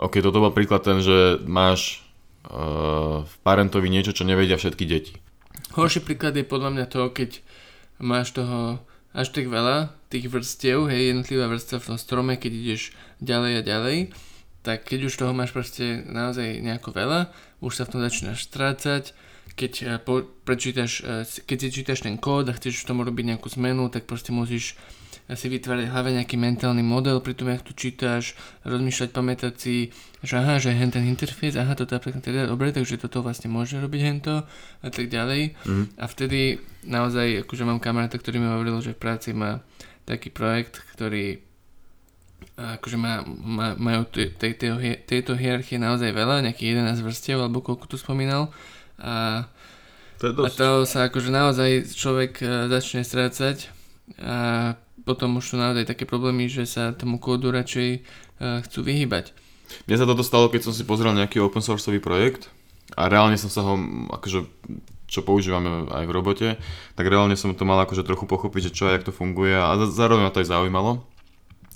ok, 0.00 0.24
toto 0.24 0.40
bol 0.40 0.50
príklad 0.56 0.82
ten, 0.82 1.04
že 1.04 1.38
máš 1.44 2.00
uh, 2.48 3.28
v 3.28 3.34
parentovi 3.44 3.92
niečo, 3.92 4.16
čo 4.16 4.24
nevedia 4.24 4.56
všetky 4.56 4.84
deti. 4.88 5.14
Horší 5.76 6.00
príklad 6.00 6.34
je 6.34 6.48
podľa 6.48 6.70
mňa 6.72 6.86
to, 6.88 7.12
keď 7.12 7.44
máš 8.00 8.32
toho 8.32 8.80
až 9.14 9.30
tak 9.30 9.46
veľa, 9.46 9.94
tých 10.10 10.26
vrstiev, 10.26 10.90
hej, 10.90 11.14
jednotlivá 11.14 11.46
vrstva 11.46 11.78
v 11.78 11.88
tom 11.94 11.98
strome, 12.00 12.34
keď 12.34 12.50
ideš 12.50 12.82
ďalej 13.22 13.62
a 13.62 13.62
ďalej, 13.62 13.98
tak 14.66 14.88
keď 14.88 15.06
už 15.06 15.14
toho 15.14 15.32
máš 15.36 15.54
proste 15.54 16.02
naozaj 16.08 16.58
nejako 16.58 16.90
veľa, 16.90 17.30
už 17.62 17.72
sa 17.78 17.84
v 17.86 17.92
tom 17.94 18.00
začínaš 18.02 18.48
strácať, 18.48 19.14
keď, 19.54 20.02
po, 20.02 20.26
prečítaš, 20.42 21.02
eh, 21.06 21.22
keď 21.46 21.56
si 21.58 21.68
čítaš 21.70 22.02
ten 22.02 22.18
kód 22.18 22.50
a 22.50 22.56
chceš 22.58 22.82
v 22.82 22.88
tom 22.90 22.98
robiť 23.06 23.34
nejakú 23.34 23.48
zmenu, 23.54 23.86
tak 23.86 24.10
proste 24.10 24.34
musíš 24.34 24.74
eh, 25.30 25.38
si 25.38 25.46
vytvárať 25.46 25.94
hlavne 25.94 26.22
nejaký 26.22 26.34
mentálny 26.34 26.82
model 26.82 27.22
pri 27.22 27.38
tom, 27.38 27.54
jak 27.54 27.62
tu 27.62 27.70
čítaš, 27.70 28.34
rozmýšľať, 28.66 29.08
pamätať 29.14 29.54
si, 29.54 29.94
že 30.26 30.42
aha, 30.42 30.58
že 30.58 30.74
hen 30.74 30.90
ten 30.90 31.06
interfejs, 31.06 31.54
aha, 31.54 31.78
toto 31.78 31.94
je 31.94 32.18
teda 32.18 32.50
dobre, 32.50 32.74
takže 32.74 32.98
toto 32.98 33.22
vlastne 33.22 33.46
môže 33.46 33.78
robiť 33.78 34.00
hento 34.02 34.42
a 34.82 34.88
tak 34.90 35.06
ďalej. 35.06 35.54
Mm. 35.64 35.86
A 36.02 36.04
vtedy 36.10 36.58
naozaj, 36.82 37.46
akože 37.46 37.62
mám 37.62 37.78
kamaráta, 37.78 38.18
ktorý 38.18 38.42
mi 38.42 38.50
hovoril, 38.50 38.82
že 38.82 38.98
v 38.98 39.02
práci 39.02 39.30
má 39.30 39.62
taký 40.04 40.34
projekt, 40.34 40.82
ktorý 40.98 41.40
akože 42.54 42.96
má, 43.00 43.24
má, 43.26 43.74
majú 43.74 44.06
tej, 44.06 44.30
tej, 44.36 44.54
tejto 45.08 45.32
hierarchie 45.34 45.80
naozaj 45.80 46.12
veľa, 46.14 46.44
nejakých 46.44 46.76
11 46.76 47.02
vrstiev, 47.02 47.38
alebo 47.40 47.64
koľko 47.64 47.90
tu 47.90 47.96
spomínal. 47.98 48.52
A, 49.00 49.46
to, 50.18 50.30
a 50.30 50.48
to 50.50 50.68
sa 50.86 51.10
akože 51.10 51.30
naozaj 51.34 51.90
človek 51.90 52.32
e, 52.40 52.46
začne 52.70 53.02
strácať 53.02 53.68
a 54.20 54.76
potom 55.04 55.36
už 55.36 55.54
sú 55.54 55.56
naozaj 55.60 55.84
také 55.84 56.08
problémy, 56.08 56.48
že 56.48 56.64
sa 56.64 56.96
tomu 56.96 57.20
kódu 57.20 57.52
radšej 57.52 57.88
uh, 58.00 58.64
chcú 58.64 58.80
vyhybať. 58.84 59.36
Mne 59.84 59.96
sa 60.00 60.08
toto 60.08 60.24
stalo, 60.24 60.48
keď 60.48 60.70
som 60.70 60.74
si 60.76 60.84
pozrel 60.84 61.12
nejaký 61.12 61.40
open 61.44 61.60
sourceový 61.60 62.00
projekt 62.00 62.48
a 62.96 63.08
reálne 63.08 63.36
som 63.36 63.52
sa 63.52 63.60
ho, 63.64 63.76
akože 64.12 64.48
čo 65.08 65.20
používame 65.20 65.88
aj 65.92 66.04
v 66.08 66.14
robote, 66.14 66.48
tak 66.96 67.06
reálne 67.06 67.36
som 67.36 67.52
to 67.52 67.68
mal 67.68 67.78
akože 67.84 68.02
trochu 68.02 68.24
pochopiť, 68.24 68.72
že 68.72 68.74
čo 68.74 68.84
a 68.88 68.96
jak 68.96 69.04
to 69.04 69.12
funguje 69.12 69.52
a 69.52 69.76
zároveň 69.88 70.26
ma 70.26 70.32
to 70.32 70.40
aj 70.40 70.50
zaujímalo. 70.50 71.04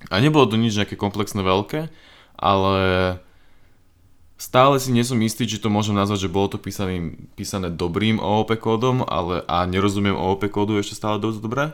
A 0.09 0.23
nebolo 0.25 0.49
to 0.49 0.57
nič 0.57 0.79
nejaké 0.79 0.97
komplexné 0.97 1.45
veľké, 1.45 1.91
ale 2.39 2.77
stále 4.39 4.79
si 4.79 4.95
nie 4.95 5.03
som 5.03 5.19
istý, 5.19 5.45
či 5.45 5.59
to 5.59 5.69
môžem 5.69 5.99
nazvať, 5.99 6.31
že 6.31 6.33
bolo 6.33 6.55
to 6.55 6.59
písaný, 6.63 7.19
písané 7.35 7.75
dobrým 7.75 8.23
OOP 8.23 8.55
kódom 8.63 9.03
ale, 9.05 9.43
a 9.51 9.67
nerozumiem 9.67 10.15
OOP 10.15 10.47
kódu 10.49 10.79
ešte 10.79 10.95
stále 10.95 11.19
dosť 11.19 11.39
dobre, 11.43 11.65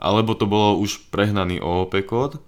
alebo 0.00 0.32
to 0.32 0.48
bolo 0.48 0.80
už 0.80 1.12
prehnaný 1.12 1.60
OOP 1.60 1.92
kód, 2.08 2.40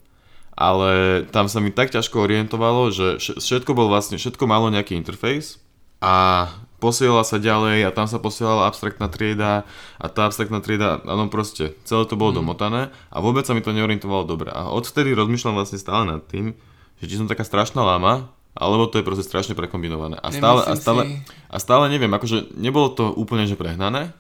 ale 0.57 1.23
tam 1.29 1.47
sa 1.47 1.61
mi 1.61 1.71
tak 1.71 1.93
ťažko 1.93 2.25
orientovalo, 2.25 2.91
že 2.91 3.21
všetko 3.21 3.77
bol 3.77 3.93
vlastne, 3.93 4.17
všetko 4.17 4.49
malo 4.49 4.73
nejaký 4.73 4.97
interfejs 4.97 5.61
a 6.01 6.49
posielala 6.79 7.27
sa 7.27 7.37
ďalej 7.43 7.87
a 7.87 7.95
tam 7.95 8.07
sa 8.07 8.23
posielala 8.23 8.71
abstraktná 8.71 9.11
trieda 9.11 9.67
a 9.99 10.07
tá 10.09 10.31
abstraktná 10.31 10.63
trieda, 10.63 11.03
áno 11.05 11.29
proste, 11.29 11.75
celé 11.85 12.07
to 12.07 12.15
bolo 12.15 12.33
mm. 12.35 12.39
domotané 12.41 12.83
a 13.11 13.19
vôbec 13.19 13.45
sa 13.45 13.53
mi 13.53 13.63
to 13.63 13.75
neorientovalo 13.75 14.25
dobre. 14.25 14.49
A 14.55 14.71
odvtedy 14.71 15.13
rozmýšľam 15.13 15.59
vlastne 15.59 15.79
stále 15.79 16.07
nad 16.07 16.23
tým, 16.25 16.55
že 17.03 17.05
či 17.11 17.19
som 17.19 17.31
taká 17.31 17.43
strašná 17.43 17.83
lama, 17.83 18.31
alebo 18.59 18.91
to 18.91 18.99
je 18.99 19.07
proste 19.07 19.23
strašne 19.23 19.55
prekombinované. 19.55 20.19
A 20.19 20.35
stále, 20.35 20.67
a 20.67 20.75
stále, 20.75 21.23
a 21.47 21.57
stále 21.63 21.87
neviem, 21.87 22.11
akože 22.11 22.59
nebolo 22.59 22.91
to 22.91 23.15
úplne 23.15 23.47
že 23.47 23.55
prehnané, 23.55 24.11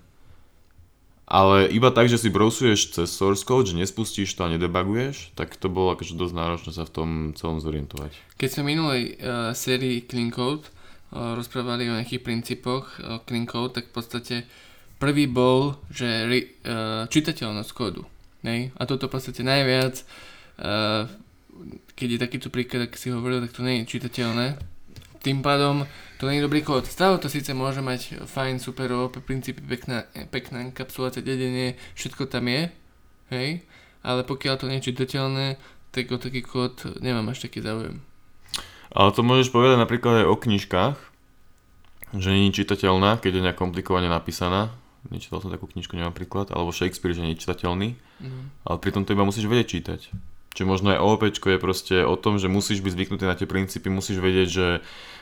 ale 1.27 1.67
iba 1.69 1.91
tak, 1.91 2.07
že 2.07 2.17
si 2.17 2.31
browsuješ 2.31 2.95
cez 2.95 3.11
source 3.11 3.43
code, 3.43 3.69
že 3.69 3.77
nespustíš 3.77 4.33
to 4.33 4.47
a 4.47 4.53
nedebaguješ, 4.55 5.35
tak 5.35 5.59
to 5.59 5.67
bolo 5.67 5.93
akože 5.93 6.15
dosť 6.15 6.35
náročné 6.39 6.71
sa 6.71 6.87
v 6.87 6.95
tom 6.95 7.09
celom 7.35 7.59
zorientovať. 7.59 8.15
Keď 8.39 8.49
sme 8.49 8.73
minulej 8.73 9.19
uh, 9.19 9.53
sérii 9.53 10.07
Clean 10.07 10.31
Code 10.31 10.71
rozprávali 11.13 11.89
o 11.89 11.97
nejakých 11.97 12.21
princípoch 12.21 13.01
clean 13.25 13.49
code, 13.49 13.73
tak 13.81 13.89
v 13.89 13.95
podstate 13.97 14.37
prvý 15.01 15.25
bol, 15.25 15.81
že 15.89 16.29
uh, 16.29 17.09
čitateľnosť 17.09 17.71
kódu. 17.73 18.05
Nej? 18.45 18.75
A 18.77 18.85
toto 18.85 19.09
v 19.09 19.17
podstate 19.17 19.41
najviac, 19.41 20.05
uh, 20.61 21.09
keď 21.95 22.09
je 22.15 22.19
takýto 22.19 22.49
príklad, 22.49 22.87
ak 22.89 22.99
si 22.99 23.11
hovoril, 23.11 23.43
tak 23.45 23.55
to 23.55 23.67
nie 23.67 23.83
je 23.83 23.99
čitateľné. 23.99 24.59
Tým 25.19 25.43
pádom 25.43 25.83
to 26.19 26.27
nie 26.31 26.39
je 26.39 26.47
dobrý 26.47 26.63
kód. 26.63 26.87
Stále 26.87 27.19
to 27.19 27.31
síce 27.31 27.51
môže 27.55 27.83
mať 27.83 28.27
fajn, 28.27 28.63
super, 28.63 28.91
OP, 28.95 29.23
princípy, 29.23 29.63
pekná, 29.63 30.07
pekná 30.31 30.67
enkapsulácia, 30.67 31.23
dedenie, 31.23 31.79
všetko 31.95 32.27
tam 32.31 32.51
je, 32.51 32.71
hej, 33.35 33.63
ale 34.03 34.23
pokiaľ 34.27 34.55
to 34.59 34.67
nie 34.71 34.79
je 34.83 34.95
čitateľné, 34.95 35.47
tak 35.91 36.11
o 36.11 36.19
taký 36.19 36.43
kód 36.43 36.99
nemám 37.03 37.31
až 37.31 37.47
taký 37.47 37.63
záujem. 37.63 38.03
Ale 38.89 39.13
to 39.13 39.21
môžeš 39.23 39.53
povedať 39.53 39.77
napríklad 39.79 40.25
aj 40.25 40.31
o 40.33 40.37
knižkách, 40.37 40.97
že 42.17 42.33
nie 42.33 42.49
je 42.49 42.65
čitateľná, 42.65 43.21
keď 43.21 43.33
je 43.39 43.45
nejak 43.45 43.59
komplikovane 43.61 44.09
napísaná. 44.09 44.73
nečítal 45.13 45.45
som 45.45 45.53
takú 45.53 45.69
knižku, 45.69 45.95
neviem 45.95 46.15
príklad, 46.15 46.51
alebo 46.51 46.73
Shakespeare, 46.73 47.15
že 47.15 47.23
nečitateľný, 47.25 47.95
mm. 47.95 48.45
ale 48.65 48.77
pritom 48.81 49.05
to 49.05 49.13
iba 49.13 49.29
musíš 49.29 49.47
vedieť 49.47 49.69
čítať. 49.69 50.01
Čiže 50.59 50.67
možno 50.67 50.91
aj 50.91 50.99
OOP 50.99 51.23
je 51.39 51.63
proste 51.63 52.03
o 52.03 52.19
tom, 52.19 52.43
že 52.43 52.51
musíš 52.51 52.83
byť 52.83 52.91
zvyknutý 52.99 53.31
na 53.31 53.39
tie 53.39 53.47
princípy, 53.47 53.95
musíš 53.95 54.19
vedieť, 54.19 54.49
že 54.51 54.67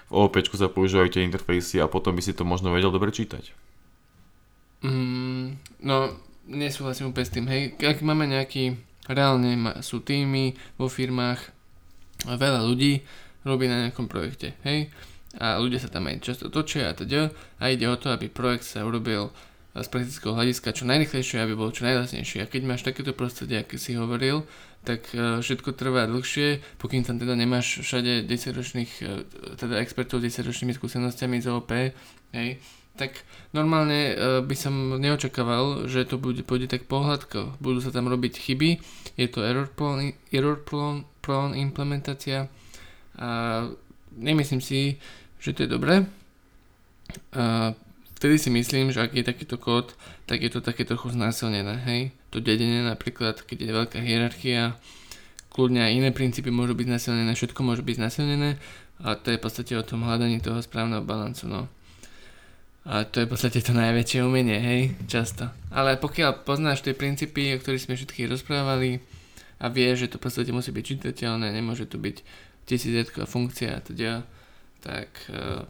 v 0.09 0.13
OOP 0.17 0.41
sa 0.49 0.73
používajú 0.73 1.13
tie 1.13 1.29
interfejsy 1.29 1.77
a 1.85 1.93
potom 1.93 2.17
by 2.17 2.25
si 2.25 2.33
to 2.33 2.49
možno 2.49 2.73
vedel 2.73 2.89
dobre 2.89 3.13
čítať. 3.13 3.53
Mm, 4.81 5.61
no, 5.85 6.17
nesúhlasím 6.49 7.13
úplne 7.13 7.29
s 7.29 7.35
tým. 7.37 7.45
Hej, 7.53 7.77
ak 7.85 8.01
máme 8.01 8.25
nejaký, 8.25 8.81
reálne 9.13 9.77
sú 9.85 10.01
týmy 10.01 10.57
vo 10.81 10.89
firmách, 10.89 11.53
veľa 12.25 12.65
ľudí 12.65 13.05
robí 13.45 13.69
na 13.69 13.85
nejakom 13.85 14.09
projekte, 14.09 14.57
hej, 14.65 14.89
a 15.37 15.61
ľudia 15.61 15.85
sa 15.85 15.93
tam 15.93 16.09
aj 16.09 16.25
často 16.25 16.49
točia 16.49 16.89
a 16.89 16.97
teda 16.97 17.29
a 17.61 17.69
ide 17.69 17.85
o 17.85 18.01
to, 18.01 18.09
aby 18.09 18.33
projekt 18.33 18.65
sa 18.65 18.89
urobil 18.89 19.37
z 19.83 19.89
praktického 19.93 20.33
hľadiska 20.33 20.73
čo 20.73 20.89
najrychlejšie, 20.89 21.43
aby 21.43 21.53
bol 21.53 21.75
čo 21.75 21.85
najlasnejšie. 21.85 22.45
A 22.45 22.51
keď 22.51 22.63
máš 22.65 22.87
takéto 22.87 23.13
prostredie, 23.13 23.61
aký 23.61 23.77
si 23.77 23.99
hovoril, 23.99 24.47
tak 24.87 25.11
e, 25.11 25.43
všetko 25.43 25.75
trvá 25.75 26.07
dlhšie, 26.07 26.63
pokým 26.79 27.03
tam 27.03 27.19
teda 27.19 27.35
nemáš 27.35 27.83
všade 27.83 28.25
10 28.25 28.57
ročných, 28.57 28.93
e, 29.03 29.27
teda 29.59 29.83
expertov 29.83 30.23
s 30.23 30.39
10 30.39 30.47
ročnými 30.47 30.73
skúsenostiami 30.79 31.43
z 31.43 31.47
OP, 31.51 31.71
hej, 32.33 32.63
tak 32.97 33.29
normálne 33.53 34.17
uh, 34.17 34.41
by 34.41 34.57
som 34.57 34.97
neočakával, 34.97 35.85
že 35.85 36.09
to 36.09 36.17
bude, 36.17 36.41
pôjde 36.49 36.73
tak 36.73 36.89
pohľadko. 36.89 37.61
Budú 37.61 37.85
sa 37.85 37.93
tam 37.93 38.09
robiť 38.09 38.41
chyby, 38.41 38.81
je 39.21 39.29
to 39.29 39.45
error 39.45 39.69
prone, 39.69 40.17
error 40.33 40.57
prone, 40.57 41.05
prone 41.21 41.53
implementácia 41.61 42.49
a 43.21 43.29
nemyslím 44.17 44.65
si, 44.65 44.97
že 45.41 45.53
to 45.53 45.65
je 45.65 45.69
dobré. 45.69 46.09
A 47.37 47.77
vtedy 48.17 48.41
si 48.41 48.49
myslím, 48.49 48.91
že 48.91 49.05
ak 49.05 49.13
je 49.13 49.25
takýto 49.25 49.61
kód, 49.61 49.93
tak 50.25 50.41
je 50.41 50.51
to 50.51 50.65
také 50.65 50.89
trochu 50.89 51.13
znásilnené, 51.13 51.85
hej. 51.85 52.17
To 52.33 52.41
dedenie 52.41 52.83
napríklad, 52.83 53.45
keď 53.45 53.59
je 53.61 53.71
veľká 53.77 53.99
hierarchia, 54.01 54.75
kľudne 55.53 55.85
aj 55.85 55.93
iné 55.93 56.11
princípy 56.13 56.49
môžu 56.49 56.77
byť 56.77 56.87
znásilnené, 56.89 57.33
všetko 57.37 57.61
môže 57.65 57.85
byť 57.85 57.97
znásilnené 57.97 58.61
a 59.05 59.17
to 59.17 59.33
je 59.33 59.39
v 59.39 59.45
podstate 59.45 59.73
o 59.77 59.85
tom 59.85 60.05
hľadaní 60.05 60.41
toho 60.41 60.61
správneho 60.65 61.05
balancu, 61.05 61.45
no. 61.49 61.69
A 62.87 63.03
to 63.03 63.19
je 63.19 63.27
v 63.27 63.33
podstate 63.35 63.59
to 63.67 63.75
najväčšie 63.75 64.23
umenie, 64.23 64.63
hej, 64.63 64.83
často. 65.11 65.51
Ale 65.75 65.99
pokiaľ 65.99 66.47
poznáš 66.47 66.87
tie 66.87 66.95
princípy, 66.95 67.57
o 67.57 67.61
ktorých 67.61 67.83
sme 67.83 67.99
všetky 67.99 68.31
rozprávali 68.31 69.03
a 69.59 69.67
vieš, 69.67 70.07
že 70.07 70.11
to 70.15 70.17
v 70.23 70.25
podstate 70.31 70.55
musí 70.55 70.71
byť 70.71 70.85
čitateľné, 70.87 71.51
nemôže 71.51 71.91
to 71.91 71.99
byť 71.99 72.23
tisícetková 72.71 73.27
funkcia 73.27 73.75
a 73.75 73.83
teda, 73.83 74.13
tak 74.87 75.11
uh, 75.35 75.67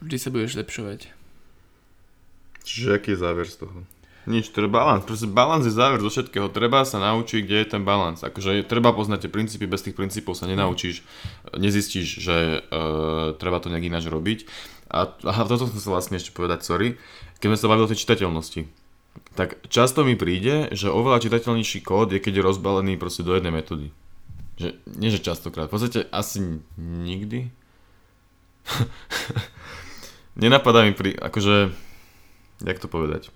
vždy 0.00 0.16
sa 0.16 0.32
budeš 0.32 0.56
zlepšovať. 0.56 1.19
Čiže 2.64 2.96
aký 2.96 3.16
je 3.16 3.18
záver 3.18 3.46
z 3.48 3.66
toho? 3.66 3.78
Nič, 4.28 4.52
je 4.52 4.68
balans. 4.68 5.00
Proste 5.08 5.24
balans 5.26 5.64
je 5.64 5.72
záver 5.72 5.98
zo 6.04 6.12
všetkého. 6.12 6.52
Treba 6.52 6.84
sa 6.84 7.00
naučiť, 7.00 7.40
kde 7.40 7.56
je 7.64 7.66
ten 7.66 7.82
balans. 7.88 8.20
Akože 8.20 8.68
treba 8.68 8.92
poznať 8.92 9.26
tie 9.26 9.30
princípy, 9.32 9.64
bez 9.64 9.80
tých 9.80 9.96
princípov 9.96 10.36
sa 10.36 10.44
nenaučíš, 10.44 11.00
nezistíš, 11.56 12.20
že 12.20 12.60
uh, 12.60 13.32
treba 13.40 13.64
to 13.64 13.72
nejak 13.72 13.88
ináč 13.88 14.12
robiť. 14.12 14.44
A, 14.92 15.08
a 15.08 15.32
toto 15.48 15.64
som 15.70 15.80
sa 15.80 15.90
vlastne 15.96 16.20
ešte 16.20 16.36
povedať, 16.36 16.66
sorry, 16.66 17.00
keď 17.40 17.46
sme 17.48 17.58
sa 17.58 17.70
bavili 17.72 17.86
o 17.88 17.90
tej 17.90 18.02
čitateľnosti. 18.04 18.60
Tak 19.38 19.66
často 19.72 20.04
mi 20.04 20.18
príde, 20.20 20.68
že 20.74 20.92
oveľa 20.92 21.24
čitateľnejší 21.24 21.80
kód 21.80 22.12
je, 22.12 22.20
keď 22.20 22.42
je 22.42 22.46
rozbalený 22.46 22.94
proste 23.00 23.24
do 23.24 23.32
jednej 23.32 23.54
metódy. 23.54 23.88
Že, 24.60 24.76
nie 25.00 25.08
že 25.08 25.24
častokrát, 25.24 25.72
v 25.72 25.74
podstate 25.74 26.00
asi 26.12 26.60
nikdy. 26.76 27.48
Nenapadá 30.42 30.84
mi 30.84 30.92
pri, 30.92 31.16
akože, 31.16 31.72
jak 32.64 32.78
to 32.78 32.88
povedať. 32.88 33.32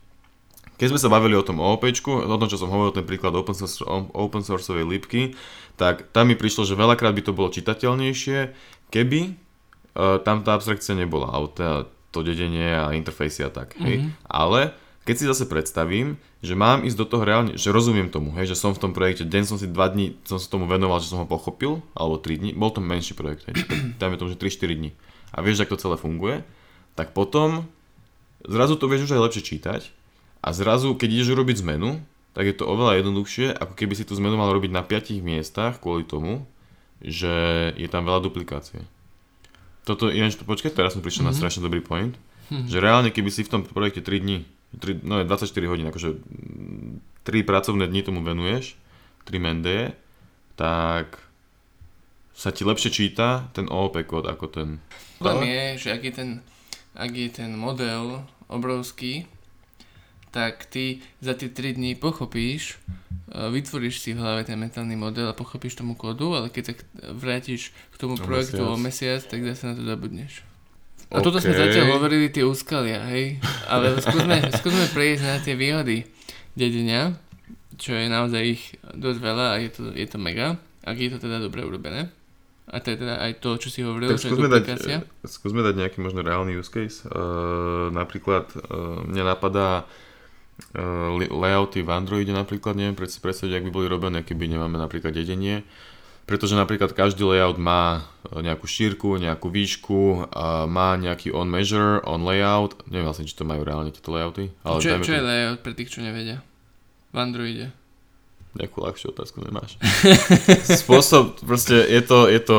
Keď 0.75 0.91
sme 0.91 1.01
sa 1.01 1.13
bavili 1.13 1.39
o 1.39 1.47
tom 1.47 1.63
OOP, 1.63 1.87
o 1.87 2.39
tom, 2.41 2.49
čo 2.51 2.59
som 2.59 2.73
hovoril, 2.73 2.91
ten 2.91 3.07
príklad 3.07 3.31
open, 3.39 3.55
source, 3.55 3.85
open 4.11 4.43
sourceovej 4.43 4.87
lípky, 4.91 5.39
tak 5.79 6.11
tam 6.11 6.31
mi 6.31 6.35
prišlo, 6.35 6.67
že 6.67 6.75
veľakrát 6.75 7.15
by 7.15 7.23
to 7.23 7.37
bolo 7.37 7.55
čitateľnejšie, 7.55 8.51
keby 8.91 9.21
uh, 9.95 10.19
tam 10.27 10.43
tá 10.43 10.59
abstrakcia 10.59 10.99
nebola, 10.99 11.31
alebo 11.31 11.55
teda 11.55 11.87
to 12.11 12.27
dedenie 12.27 12.75
a 12.75 12.91
interfejsy 12.95 13.47
a 13.47 13.51
tak, 13.55 13.79
hej. 13.79 14.03
Mm-hmm. 14.03 14.27
Ale 14.27 14.75
keď 15.07 15.15
si 15.15 15.25
zase 15.31 15.45
predstavím, 15.47 16.19
že 16.43 16.59
mám 16.59 16.83
ísť 16.83 16.99
do 16.99 17.07
toho 17.07 17.23
reálne, 17.23 17.55
že 17.55 17.71
rozumiem 17.71 18.11
tomu, 18.11 18.35
hej, 18.35 18.51
že 18.51 18.59
som 18.59 18.75
v 18.75 18.83
tom 18.83 18.91
projekte, 18.91 19.23
deň 19.27 19.43
som 19.47 19.59
si 19.59 19.71
dva 19.71 19.91
dní, 19.91 20.19
som 20.27 20.43
sa 20.43 20.51
tomu 20.51 20.67
venoval, 20.67 20.99
že 20.99 21.11
som 21.11 21.23
ho 21.23 21.27
pochopil, 21.29 21.83
alebo 21.95 22.19
3 22.19 22.41
dní, 22.41 22.51
bol 22.55 22.75
to 22.75 22.83
menší 22.83 23.15
projekt, 23.15 23.47
hej, 23.47 23.55
dajme 24.01 24.19
tomu, 24.19 24.35
že 24.35 24.39
3-4 24.43 24.75
dní 24.75 24.91
a 25.35 25.43
vieš, 25.43 25.67
ako 25.67 25.75
to 25.75 25.83
celé 25.83 25.97
funguje, 25.99 26.37
tak 26.95 27.11
potom 27.11 27.67
zrazu 28.45 28.77
to 28.77 28.89
vieš 28.89 29.11
už 29.11 29.17
aj 29.17 29.25
lepšie 29.31 29.43
čítať 29.43 29.83
a 30.45 30.49
zrazu, 30.53 30.93
keď 30.97 31.09
ideš 31.09 31.33
urobiť 31.35 31.65
zmenu, 31.65 32.05
tak 32.35 32.51
je 32.51 32.57
to 32.59 32.67
oveľa 32.67 33.01
jednoduchšie, 33.01 33.55
ako 33.55 33.75
keby 33.79 33.95
si 33.95 34.05
tú 34.05 34.19
zmenu 34.19 34.35
mal 34.35 34.51
robiť 34.51 34.71
na 34.75 34.83
5 34.83 35.23
miestach 35.23 35.79
kvôli 35.79 36.03
tomu, 36.03 36.45
že 36.99 37.33
je 37.79 37.89
tam 37.89 38.05
veľa 38.05 38.21
duplikácie. 38.27 38.83
Toto, 39.85 40.09
ináč, 40.09 40.41
počkaj, 40.41 40.73
teraz 40.73 40.97
som 40.97 41.05
prišiel 41.05 41.29
mm-hmm. 41.29 41.31
na 41.31 41.35
mhm. 41.37 41.41
strašne 41.41 41.63
dobrý 41.63 41.81
point, 41.85 42.15
mm-hmm. 42.17 42.69
že 42.69 42.79
reálne, 42.83 43.11
keby 43.15 43.31
si 43.31 43.47
v 43.47 43.53
tom 43.53 43.61
projekte 43.63 44.03
3 44.03 44.25
dní, 44.25 44.39
3, 44.81 45.07
no 45.07 45.23
24 45.23 45.71
hodín, 45.71 45.87
akože 45.89 46.11
3 47.23 47.49
pracovné 47.49 47.87
dni 47.87 48.01
tomu 48.03 48.21
venuješ, 48.27 48.75
3 49.29 49.39
mendeje, 49.39 49.95
tak 50.59 51.23
sa 52.35 52.51
ti 52.51 52.67
lepšie 52.67 52.91
číta 52.91 53.47
ten 53.55 53.71
OOP 53.71 54.03
kód 54.11 54.27
ako 54.27 54.45
ten... 54.51 54.69
Problém 55.23 55.47
je, 55.47 55.87
že 55.87 55.89
ak 55.95 56.03
je 56.03 56.13
ten, 56.13 56.31
ak 56.99 57.13
je 57.15 57.29
ten 57.31 57.55
model 57.55 58.27
obrovský, 58.55 59.27
tak 60.35 60.67
ty 60.67 60.99
za 61.23 61.35
tie 61.35 61.47
3 61.47 61.79
dní 61.79 61.95
pochopíš, 61.95 62.75
e, 62.75 63.51
vytvoríš 63.55 64.03
si 64.03 64.15
v 64.15 64.23
hlave 64.23 64.43
ten 64.43 64.59
mentálny 64.59 64.99
model 64.99 65.31
a 65.31 65.35
pochopíš 65.35 65.79
tomu 65.79 65.95
kódu, 65.95 66.35
ale 66.35 66.51
keď 66.51 66.63
sa 66.71 66.75
vrátiš 67.15 67.71
k 67.95 67.97
tomu 67.99 68.19
o 68.19 68.23
projektu 68.23 68.63
mesiac. 68.63 68.75
o 68.75 68.77
mesiac, 68.79 69.21
tak 69.27 69.41
zase 69.47 69.63
na 69.71 69.75
to 69.79 69.83
zabudneš. 69.87 70.43
A 71.15 71.23
okay. 71.23 71.25
toto 71.31 71.39
sme 71.39 71.55
zatiaľ 71.55 71.95
hovorili 71.95 72.27
tie 72.35 72.43
úskalia, 72.43 73.07
hej? 73.15 73.39
Ale 73.71 73.95
skúsme, 74.05 74.51
skúsme 74.51 74.91
prejsť 74.91 75.23
na 75.23 75.39
tie 75.39 75.55
výhody 75.55 76.03
dedenia, 76.59 77.15
čo 77.79 77.95
je 77.95 78.07
naozaj 78.11 78.43
ich 78.43 78.63
dosť 78.91 79.19
veľa 79.23 79.47
a 79.55 79.57
je 79.63 79.71
to, 79.71 79.83
je 79.95 80.07
to 80.11 80.19
mega, 80.19 80.59
ak 80.83 80.97
je 80.99 81.11
to 81.15 81.19
teda 81.23 81.39
dobre 81.39 81.63
urobené. 81.63 82.11
A 82.65 82.81
to 82.81 82.93
je 82.93 82.97
teda 82.97 83.21
aj 83.21 83.45
to, 83.45 83.61
čo 83.61 83.69
si 83.69 83.85
hovoril, 83.85 84.17
tak 84.17 84.25
skúsme 84.25 84.49
dať, 84.49 84.65
skúsme 85.29 85.61
dať 85.61 85.75
nejaký 85.85 86.01
možno 86.01 86.25
reálny 86.25 86.57
use 86.57 86.73
case. 86.73 87.05
Uh, 87.05 87.93
napríklad 87.93 88.49
uh, 88.57 89.05
mňa 89.05 89.25
napadá 89.37 89.85
uh, 89.85 91.13
layouty 91.13 91.85
v 91.85 91.91
Androide 91.93 92.33
napríklad, 92.33 92.73
neviem 92.73 92.97
si 93.05 93.21
predstaviť, 93.21 93.61
ak 93.61 93.65
by 93.69 93.71
boli 93.71 93.87
robené, 93.93 94.25
keby 94.25 94.49
nemáme 94.49 94.81
napríklad 94.81 95.13
dedenie. 95.13 95.61
Pretože 96.25 96.57
napríklad 96.57 96.97
každý 96.97 97.21
layout 97.21 97.61
má 97.61 98.09
nejakú 98.33 98.65
šírku, 98.65 99.21
nejakú 99.21 99.53
výšku, 99.53 100.33
a 100.33 100.65
má 100.65 100.97
nejaký 100.97 101.29
on 101.37 101.53
measure, 101.53 102.01
on 102.09 102.25
layout. 102.25 102.81
Neviem 102.89 103.13
vlastne, 103.13 103.29
či 103.29 103.37
to 103.37 103.45
majú 103.45 103.61
reálne 103.61 103.93
tieto 103.93 104.09
layouty. 104.09 104.49
Ale 104.65 104.81
čo, 104.81 104.97
čo 105.05 105.13
je 105.13 105.21
layout 105.21 105.61
pre 105.61 105.77
tých, 105.77 105.93
čo 105.93 106.01
nevedia? 106.01 106.41
V 107.13 107.17
Androide. 107.21 107.77
Nejakú 108.55 108.83
ľahšiu 108.83 109.11
otázku 109.11 109.43
nemáš. 109.43 109.75
Spôsob, 110.83 111.43
proste 111.43 111.75
je 111.75 112.03
to, 112.07 112.31
je 112.31 112.39
to 112.39 112.59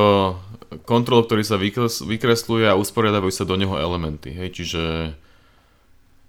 kontrol, 0.83 1.23
ktorý 1.23 1.43
sa 1.47 1.55
vykresluje 2.03 2.67
a 2.67 2.75
usporiadajú 2.75 3.31
sa 3.31 3.47
do 3.47 3.55
neho 3.55 3.79
elementy. 3.79 4.35
Hej, 4.35 4.59
čiže 4.59 4.81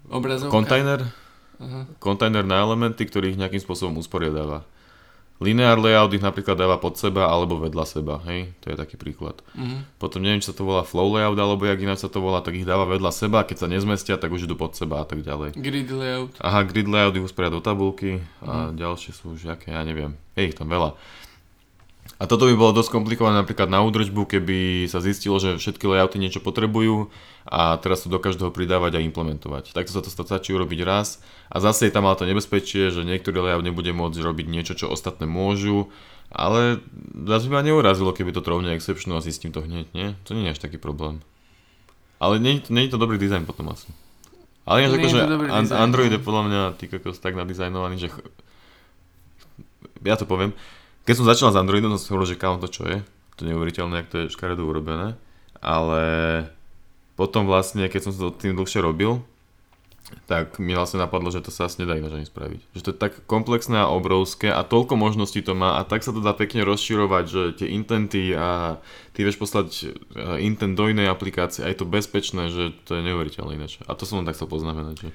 Obrazovka. 0.07 0.55
kontajner, 0.55 1.11
Uh-huh. 1.57 1.89
Kontajner 1.97 2.45
na 2.45 2.61
elementy, 2.61 3.01
ktorý 3.01 3.33
ich 3.33 3.39
nejakým 3.41 3.57
spôsobom 3.57 3.97
usporiadáva. 3.97 4.61
Linear 5.37 5.77
layout 5.77 6.09
ich 6.17 6.25
napríklad 6.25 6.57
dáva 6.57 6.81
pod 6.81 6.97
seba 6.97 7.29
alebo 7.29 7.61
vedľa 7.61 7.85
seba, 7.85 8.17
hej, 8.25 8.57
to 8.57 8.73
je 8.73 8.75
taký 8.75 8.97
príklad. 8.97 9.37
Uh-huh. 9.53 9.85
Potom 10.01 10.25
neviem, 10.25 10.41
či 10.41 10.49
sa 10.49 10.57
to 10.57 10.65
volá 10.65 10.81
flow 10.81 11.13
layout 11.13 11.37
alebo 11.37 11.61
jak 11.61 11.77
ináč 11.77 12.01
sa 12.01 12.09
to 12.09 12.17
volá, 12.17 12.41
tak 12.41 12.57
ich 12.57 12.65
dáva 12.65 12.89
vedľa 12.89 13.13
seba, 13.13 13.45
keď 13.45 13.57
sa 13.61 13.67
nezmestia, 13.69 14.17
tak 14.17 14.33
už 14.33 14.49
idú 14.49 14.57
pod 14.57 14.73
seba 14.73 15.01
a 15.01 15.05
tak 15.05 15.21
ďalej. 15.21 15.53
Grid 15.53 15.93
layout. 15.93 16.33
Aha, 16.41 16.65
grid 16.65 16.89
layout 16.89 17.13
ich 17.13 17.21
usporiada 17.21 17.53
do 17.53 17.61
tabulky 17.61 18.17
a 18.41 18.73
uh-huh. 18.73 18.73
ďalšie 18.73 19.13
sú 19.13 19.37
už 19.37 19.53
aké, 19.53 19.77
ja 19.77 19.85
neviem, 19.85 20.17
je 20.33 20.49
ich 20.49 20.57
tam 20.57 20.73
veľa. 20.73 20.97
A 22.17 22.25
toto 22.25 22.49
by 22.49 22.57
bolo 22.57 22.73
dosť 22.73 22.97
komplikované 22.97 23.37
napríklad 23.37 23.69
na 23.69 23.85
údržbu, 23.85 24.25
keby 24.25 24.89
sa 24.89 25.05
zistilo, 25.05 25.37
že 25.37 25.61
všetky 25.61 25.85
layouty 25.85 26.17
niečo 26.17 26.41
potrebujú 26.41 27.13
a 27.45 27.77
teraz 27.77 28.01
to 28.01 28.09
do 28.09 28.17
každého 28.17 28.49
pridávať 28.49 28.97
a 28.97 29.05
implementovať. 29.05 29.77
Takto 29.77 29.93
sa 29.93 30.01
to 30.01 30.09
stačí 30.09 30.49
urobiť 30.49 30.81
raz 30.81 31.21
a 31.53 31.61
zase 31.61 31.87
je 31.87 31.93
tam 31.93 32.09
ale 32.09 32.17
to 32.17 32.25
nebezpečie, 32.25 32.89
že 32.89 33.05
niektorý 33.05 33.37
layout 33.37 33.61
nebude 33.61 33.93
môcť 33.93 34.17
robiť 34.17 34.45
niečo, 34.49 34.73
čo 34.73 34.89
ostatné 34.89 35.29
môžu, 35.29 35.93
ale 36.33 36.81
zase 37.13 37.47
by 37.47 37.61
ma 37.61 37.63
neurazilo, 37.63 38.09
keby 38.11 38.33
to 38.33 38.41
trhovne 38.41 38.73
exception 38.73 39.13
a 39.13 39.21
zistím 39.21 39.53
to 39.53 39.61
hneď, 39.61 39.85
nie? 39.93 40.17
To 40.25 40.33
nie 40.33 40.49
je 40.49 40.57
až 40.57 40.59
taký 40.59 40.81
problém. 40.81 41.21
Ale 42.17 42.41
nie, 42.41 42.65
nie 42.73 42.89
je 42.89 42.97
to 42.97 42.99
dobrý 42.99 43.21
dizajn 43.21 43.45
potom 43.45 43.69
asi. 43.69 43.93
Ale 44.67 44.83
ináč 44.83 45.13
že 45.13 45.23
Android 45.71 46.11
je 46.11 46.19
podľa 46.19 46.43
mňa 46.49 46.61
ty 46.75 46.91
kokos 46.91 47.23
tak 47.23 47.39
nadizajnovaný, 47.39 47.95
že 48.03 48.09
ja 50.03 50.19
to 50.19 50.27
poviem, 50.27 50.51
keď 51.07 51.15
som 51.15 51.25
začal 51.25 51.55
s 51.55 51.59
Androidom, 51.59 51.95
som 51.95 52.03
si 52.03 52.11
hovoril, 52.11 52.35
že 52.35 52.41
kámo 52.41 52.59
to 52.59 52.67
čo 52.67 52.83
je. 52.83 52.99
To 53.39 53.47
je 53.47 53.55
neuveriteľné, 53.55 54.03
ak 54.03 54.11
to 54.11 54.15
je 54.27 54.33
škaredo 54.35 54.67
urobené. 54.67 55.15
Ale 55.63 56.03
potom 57.15 57.47
vlastne, 57.47 57.87
keď 57.87 58.11
som 58.11 58.11
to 58.11 58.35
tým 58.35 58.59
dlhšie 58.59 58.83
robil, 58.83 59.23
tak 60.27 60.59
mi 60.63 60.71
vlastne 60.71 61.03
napadlo, 61.03 61.27
že 61.27 61.43
to 61.43 61.51
sa 61.51 61.67
asi 61.67 61.83
nedá 61.83 61.99
ináč 61.99 62.15
ani 62.15 62.27
spraviť. 62.27 62.59
Že 62.75 62.83
to 62.83 62.91
je 62.95 62.97
tak 62.99 63.13
komplexné 63.27 63.83
a 63.83 63.91
obrovské 63.91 64.47
a 64.47 64.63
toľko 64.63 64.95
možností 64.95 65.43
to 65.43 65.51
má 65.51 65.79
a 65.79 65.83
tak 65.83 66.03
sa 66.03 66.15
to 66.15 66.23
dá 66.23 66.31
pekne 66.31 66.63
rozširovať, 66.63 67.25
že 67.27 67.41
tie 67.59 67.67
intenty 67.75 68.31
a 68.31 68.79
ty 69.11 69.27
vieš 69.27 69.35
poslať 69.35 69.67
e, 69.71 69.85
intent 70.43 70.79
do 70.79 70.87
inej 70.87 71.11
aplikácie 71.11 71.63
a 71.63 71.71
je 71.71 71.79
to 71.79 71.87
bezpečné, 71.87 72.47
že 72.47 72.71
to 72.87 72.95
je 72.95 73.03
neuveriteľné 73.03 73.59
ináč. 73.59 73.83
A 73.83 73.99
to 73.99 74.07
som 74.07 74.23
len 74.23 74.27
tak 74.27 74.39
chcel 74.39 74.47
poznamenať. 74.47 74.95
Že... 74.95 75.09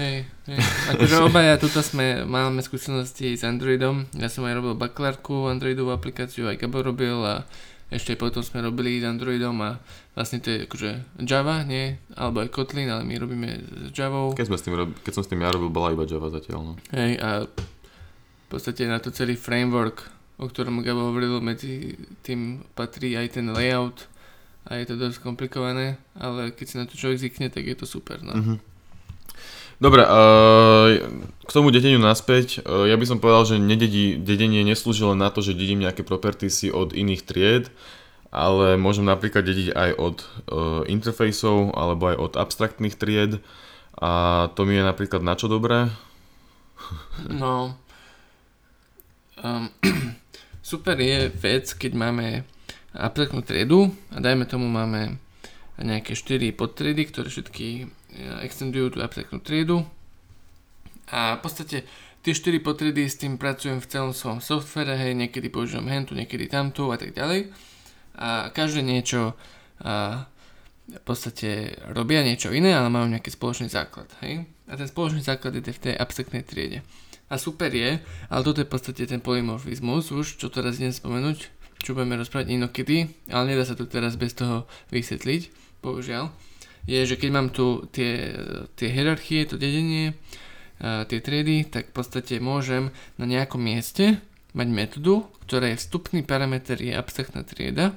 Hej, 0.00 0.16
hej. 0.48 0.58
Akože 0.96 1.16
obaja 1.28 1.60
tuto 1.60 1.84
sme, 1.84 2.24
máme 2.24 2.64
skúsenosti 2.64 3.36
s 3.36 3.44
Androidom. 3.44 4.08
Ja 4.16 4.32
som 4.32 4.48
aj 4.48 4.64
robil 4.64 4.80
bakalárku, 4.80 5.52
Androidovú 5.52 5.92
aplikáciu, 5.92 6.48
aj 6.48 6.56
Gabo 6.56 6.80
robil 6.80 7.20
a 7.20 7.44
ešte 7.88 8.20
potom 8.20 8.44
sme 8.44 8.60
robili 8.60 9.00
s 9.00 9.04
Androidom 9.08 9.56
a 9.64 9.80
vlastne 10.18 10.42
to 10.42 10.50
je 10.50 10.58
akože 10.66 10.90
Java, 11.22 11.62
nie? 11.62 11.94
Alebo 12.18 12.42
aj 12.42 12.50
Kotlin, 12.50 12.90
ale 12.90 13.06
my 13.06 13.14
robíme 13.22 13.48
s 13.86 13.94
Javou. 13.94 14.34
Keď, 14.34 14.50
sme 14.50 14.58
s 14.58 14.66
tým 14.66 14.74
rob- 14.74 14.98
keď 15.06 15.12
som 15.14 15.22
s 15.22 15.30
tým 15.30 15.46
ja 15.46 15.54
robil, 15.54 15.70
bola 15.70 15.94
iba 15.94 16.02
Java 16.02 16.26
zatiaľ. 16.26 16.58
No. 16.58 16.72
Hej, 16.90 17.22
a 17.22 17.46
v 17.46 18.46
podstate 18.50 18.90
na 18.90 18.98
to 18.98 19.14
celý 19.14 19.38
framework, 19.38 20.10
o 20.42 20.50
ktorom 20.50 20.82
Gabo 20.82 21.14
hovoril, 21.14 21.38
medzi 21.38 21.94
tým 22.26 22.66
patrí 22.74 23.14
aj 23.14 23.38
ten 23.38 23.46
layout 23.54 24.10
a 24.66 24.82
je 24.82 24.90
to 24.90 24.98
dosť 24.98 25.22
komplikované, 25.22 26.02
ale 26.18 26.50
keď 26.50 26.66
si 26.66 26.74
na 26.82 26.84
to 26.90 26.98
človek 26.98 27.22
zvykne, 27.22 27.46
tak 27.54 27.62
je 27.70 27.78
to 27.78 27.86
super. 27.86 28.18
No. 28.18 28.34
Mm-hmm. 28.34 28.58
Dobre, 29.78 30.02
uh, 30.02 30.98
k 31.46 31.50
tomu 31.54 31.70
dedeniu 31.70 32.02
naspäť, 32.02 32.66
uh, 32.66 32.90
ja 32.90 32.98
by 32.98 33.06
som 33.06 33.22
povedal, 33.22 33.54
že 33.54 33.62
nededí, 33.62 34.18
dedenie 34.18 34.66
neslúži 34.66 35.06
len 35.06 35.22
na 35.22 35.30
to, 35.30 35.38
že 35.38 35.54
dedím 35.54 35.86
nejaké 35.86 36.02
propertiesy 36.02 36.74
od 36.74 36.90
iných 36.90 37.22
tried, 37.22 37.70
ale 38.28 38.76
môžem 38.76 39.08
napríklad 39.08 39.44
dediť 39.44 39.68
aj 39.72 39.90
od 39.96 40.16
uh, 40.20 40.26
interfejsov 40.84 41.72
alebo 41.72 42.12
aj 42.12 42.16
od 42.16 42.32
abstraktných 42.36 43.00
tried 43.00 43.40
a 43.98 44.10
to 44.52 44.68
mi 44.68 44.76
je 44.76 44.84
napríklad 44.84 45.24
na 45.24 45.34
čo 45.34 45.48
dobré? 45.48 45.88
No, 47.26 47.74
um, 49.42 49.66
super 50.70 50.94
je 50.94 51.26
vec, 51.26 51.66
keď 51.74 51.92
máme 51.98 52.46
abstraktnú 52.94 53.42
triedu 53.42 53.90
a 54.14 54.22
dajme 54.22 54.46
tomu 54.46 54.70
máme 54.70 55.18
nejaké 55.78 56.14
4 56.14 56.54
podtriedy, 56.54 57.10
ktoré 57.10 57.26
všetky 57.30 57.90
extendujú 58.46 58.94
tú 58.94 58.98
abstraktnú 59.02 59.42
triedu. 59.42 59.82
A 61.10 61.38
v 61.38 61.40
podstate 61.42 61.82
tie 62.22 62.32
4 62.34 62.62
potriedy 62.62 63.06
s 63.06 63.18
tým 63.18 63.34
pracujem 63.38 63.82
v 63.82 63.90
celom 63.90 64.14
svojom 64.14 64.38
softvere, 64.38 64.94
hej, 64.94 65.18
niekedy 65.18 65.50
používam 65.50 65.90
hentu, 65.90 66.14
niekedy 66.14 66.46
tamtu 66.46 66.94
a 66.94 66.96
tak 66.98 67.14
ďalej 67.14 67.50
a 68.18 68.50
každé 68.50 68.82
niečo 68.82 69.38
a, 69.80 70.26
v 70.88 71.02
podstate 71.04 71.78
robia 71.94 72.26
niečo 72.26 72.50
iné, 72.50 72.74
ale 72.74 72.90
majú 72.90 73.06
nejaký 73.06 73.30
spoločný 73.30 73.70
základ, 73.70 74.08
hej. 74.24 74.48
A 74.66 74.76
ten 74.76 74.88
spoločný 74.90 75.22
základ 75.22 75.54
je 75.54 75.70
v 75.70 75.82
tej 75.88 75.94
abstraktnej 75.94 76.42
triede. 76.42 76.82
A 77.28 77.36
super 77.36 77.70
je, 77.70 78.00
ale 78.02 78.42
toto 78.42 78.64
je 78.64 78.68
v 78.68 78.72
podstate 78.72 79.04
ten 79.04 79.20
polymorfizmus 79.20 80.10
už, 80.10 80.40
čo 80.40 80.48
teraz 80.48 80.80
idem 80.80 80.92
spomenúť, 80.92 81.38
čo 81.84 81.94
budeme 81.94 82.18
rozprávať 82.18 82.56
inokedy, 82.56 83.06
ale 83.30 83.54
nedá 83.54 83.62
sa 83.68 83.76
to 83.78 83.86
teraz 83.86 84.18
bez 84.18 84.34
toho 84.34 84.66
vysvetliť, 84.90 85.52
bohužiaľ 85.84 86.32
je, 86.88 87.04
že 87.04 87.20
keď 87.20 87.30
mám 87.30 87.48
tu 87.52 87.84
tie, 87.92 88.32
tie 88.80 88.88
hierarchie, 88.88 89.44
to 89.44 89.60
dedenie, 89.60 90.16
a 90.80 91.04
tie 91.04 91.20
triedy, 91.20 91.68
tak 91.68 91.92
v 91.92 91.94
podstate 92.00 92.40
môžem 92.40 92.94
na 93.20 93.28
nejakom 93.28 93.60
mieste 93.60 94.24
mať 94.56 94.68
metódu, 94.72 95.28
ktorá 95.44 95.74
je 95.74 95.80
vstupný 95.84 96.24
parameter 96.24 96.80
je 96.80 96.96
abstraktná 96.96 97.44
trieda. 97.44 97.92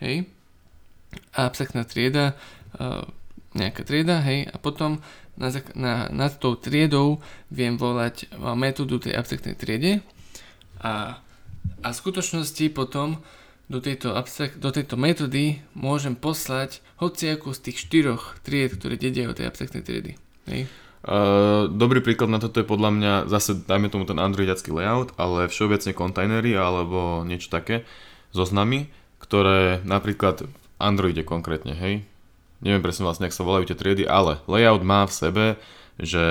Hej. 0.00 0.26
Abstraktná 1.36 1.84
trieda, 1.84 2.34
a 2.76 3.06
nejaká 3.54 3.82
trieda, 3.82 4.22
hej, 4.22 4.46
a 4.46 4.56
potom 4.62 5.02
na, 5.34 5.50
na, 5.74 5.94
nad 6.12 6.32
tou 6.38 6.54
triedou 6.54 7.18
viem 7.50 7.74
volať 7.74 8.30
metódu 8.54 9.02
tej 9.02 9.18
abstraktnej 9.18 9.58
triede 9.58 9.92
a, 10.78 11.18
a 11.82 11.88
v 11.90 11.96
skutočnosti 11.96 12.70
potom 12.70 13.18
do 13.70 13.78
tejto, 13.78 14.18
abstrakt, 14.18 14.58
do 14.58 14.70
tejto 14.74 14.98
metódy 14.98 15.62
môžem 15.78 16.18
poslať 16.18 16.82
hociakú 16.98 17.54
z 17.54 17.70
tých 17.70 17.78
štyroch 17.86 18.38
tried, 18.42 18.74
ktoré 18.74 18.98
dedia 18.98 19.30
od 19.30 19.38
tej 19.38 19.46
abstraktnej 19.46 19.86
triedy. 19.86 20.12
Hej. 20.50 20.66
Uh, 21.00 21.64
dobrý 21.72 22.04
príklad 22.04 22.28
na 22.28 22.36
toto 22.36 22.60
je 22.60 22.66
podľa 22.68 22.90
mňa 22.92 23.12
zase 23.32 23.64
dajme 23.64 23.88
tomu 23.88 24.04
ten 24.04 24.20
androidiacký 24.20 24.68
layout, 24.68 25.16
ale 25.16 25.48
všeobecne 25.48 25.96
kontajnery 25.96 26.52
alebo 26.52 27.24
niečo 27.24 27.48
také 27.48 27.88
zoznamy, 28.36 28.92
ktoré 29.20 29.84
napríklad 29.84 30.48
v 30.48 30.54
Androide 30.80 31.22
konkrétne, 31.22 31.76
hej, 31.76 32.02
neviem 32.64 32.82
presne 32.82 33.04
vlastne, 33.06 33.28
ak 33.28 33.36
sa 33.36 33.46
volajú 33.46 33.70
tie 33.70 33.78
triedy, 33.78 34.08
ale 34.08 34.40
layout 34.48 34.82
má 34.82 35.04
v 35.04 35.14
sebe, 35.14 35.44
že 36.00 36.24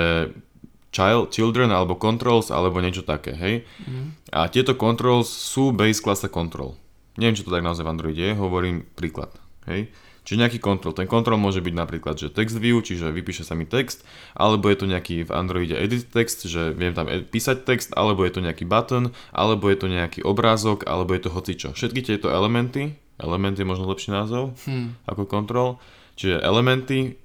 child, 0.90 1.30
children 1.30 1.70
alebo 1.70 1.94
controls 1.94 2.50
alebo 2.50 2.82
niečo 2.82 3.06
také, 3.06 3.32
hej. 3.32 3.62
Mm. 3.86 4.18
A 4.34 4.50
tieto 4.50 4.74
controls 4.74 5.30
sú 5.30 5.70
base 5.70 6.02
klasa 6.02 6.26
control 6.26 6.74
neviem, 7.20 7.36
čo 7.36 7.46
to 7.46 7.52
tak 7.52 7.64
naozaj 7.64 7.84
v 7.84 7.92
Androide 7.92 8.22
je, 8.22 8.32
hovorím 8.32 8.88
príklad. 8.96 9.28
Hej? 9.68 9.92
Čiže 10.24 10.40
nejaký 10.46 10.58
kontrol. 10.60 10.92
Ten 10.92 11.08
kontrol 11.08 11.40
môže 11.40 11.64
byť 11.64 11.74
napríklad, 11.74 12.20
že 12.20 12.28
text 12.28 12.60
view, 12.60 12.78
čiže 12.84 13.08
vypíše 13.08 13.42
sa 13.42 13.56
mi 13.56 13.64
text, 13.64 14.04
alebo 14.36 14.68
je 14.68 14.76
to 14.78 14.86
nejaký 14.86 15.24
v 15.24 15.30
Androide 15.32 15.74
edit 15.74 16.12
text, 16.12 16.44
že 16.44 16.76
viem 16.76 16.92
tam 16.92 17.08
písať 17.08 17.64
text, 17.64 17.90
alebo 17.96 18.22
je 18.28 18.32
to 18.36 18.44
nejaký 18.44 18.68
button, 18.68 19.16
alebo 19.32 19.72
je 19.72 19.78
to 19.80 19.88
nejaký 19.88 20.20
obrázok, 20.20 20.84
alebo 20.84 21.16
je 21.16 21.22
to 21.24 21.30
hocičo. 21.32 21.68
Všetky 21.72 22.04
tieto 22.04 22.28
elementy, 22.28 22.94
element 23.16 23.56
je 23.56 23.64
možno 23.64 23.88
lepší 23.88 24.12
názov 24.12 24.56
hmm. 24.68 25.08
ako 25.08 25.24
kontrol, 25.24 25.80
čiže 26.20 26.40
elementy 26.44 27.16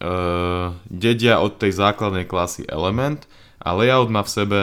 uh, 0.00 0.72
dedia 0.88 1.40
od 1.40 1.60
tej 1.60 1.72
základnej 1.76 2.24
klasy 2.24 2.64
element 2.68 3.28
a 3.60 3.76
layout 3.76 4.08
má 4.10 4.24
v 4.24 4.32
sebe 4.32 4.60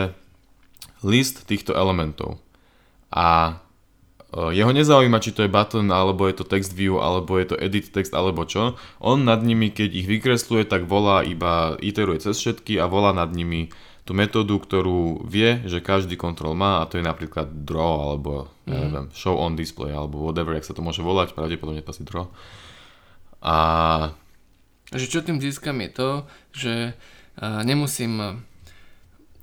list 1.05 1.47
týchto 1.47 1.71
elementov. 1.77 2.41
A 3.09 3.57
jeho 4.29 4.69
nezaujíma, 4.69 5.17
či 5.17 5.33
to 5.33 5.41
je 5.41 5.49
button, 5.49 5.89
alebo 5.89 6.29
je 6.29 6.37
to 6.37 6.45
text 6.45 6.77
view, 6.77 7.01
alebo 7.01 7.33
je 7.41 7.49
to 7.49 7.57
edit 7.57 7.89
text, 7.89 8.13
alebo 8.13 8.45
čo. 8.45 8.77
On 9.01 9.17
nad 9.17 9.41
nimi, 9.41 9.73
keď 9.73 9.89
ich 9.89 10.05
vykresluje, 10.05 10.69
tak 10.69 10.85
volá 10.85 11.25
iba, 11.25 11.73
iteruje 11.81 12.21
cez 12.21 12.37
všetky 12.37 12.77
a 12.77 12.85
volá 12.85 13.09
nad 13.09 13.33
nimi 13.33 13.73
tú 14.05 14.17
metódu, 14.17 14.57
ktorú 14.57 15.25
vie, 15.25 15.61
že 15.69 15.81
každý 15.81 16.17
kontrol 16.17 16.57
má 16.57 16.81
a 16.81 16.87
to 16.89 16.97
je 16.97 17.05
napríklad 17.05 17.45
draw, 17.65 18.13
alebo 18.13 18.49
mm. 18.65 18.73
ja 18.73 18.77
neviem, 18.85 19.07
show 19.13 19.37
on 19.37 19.53
display, 19.57 19.93
alebo 19.93 20.21
whatever, 20.21 20.57
jak 20.57 20.65
sa 20.65 20.73
to 20.73 20.85
môže 20.85 21.01
volať, 21.01 21.37
pravdepodobne 21.37 21.85
to 21.85 21.93
asi 21.93 22.05
draw. 22.05 22.25
A... 23.41 23.55
Že 24.89 25.05
čo 25.09 25.19
tým 25.21 25.37
získam 25.37 25.77
je 25.85 25.89
to, 25.93 26.09
že 26.53 26.73
nemusím 27.39 28.41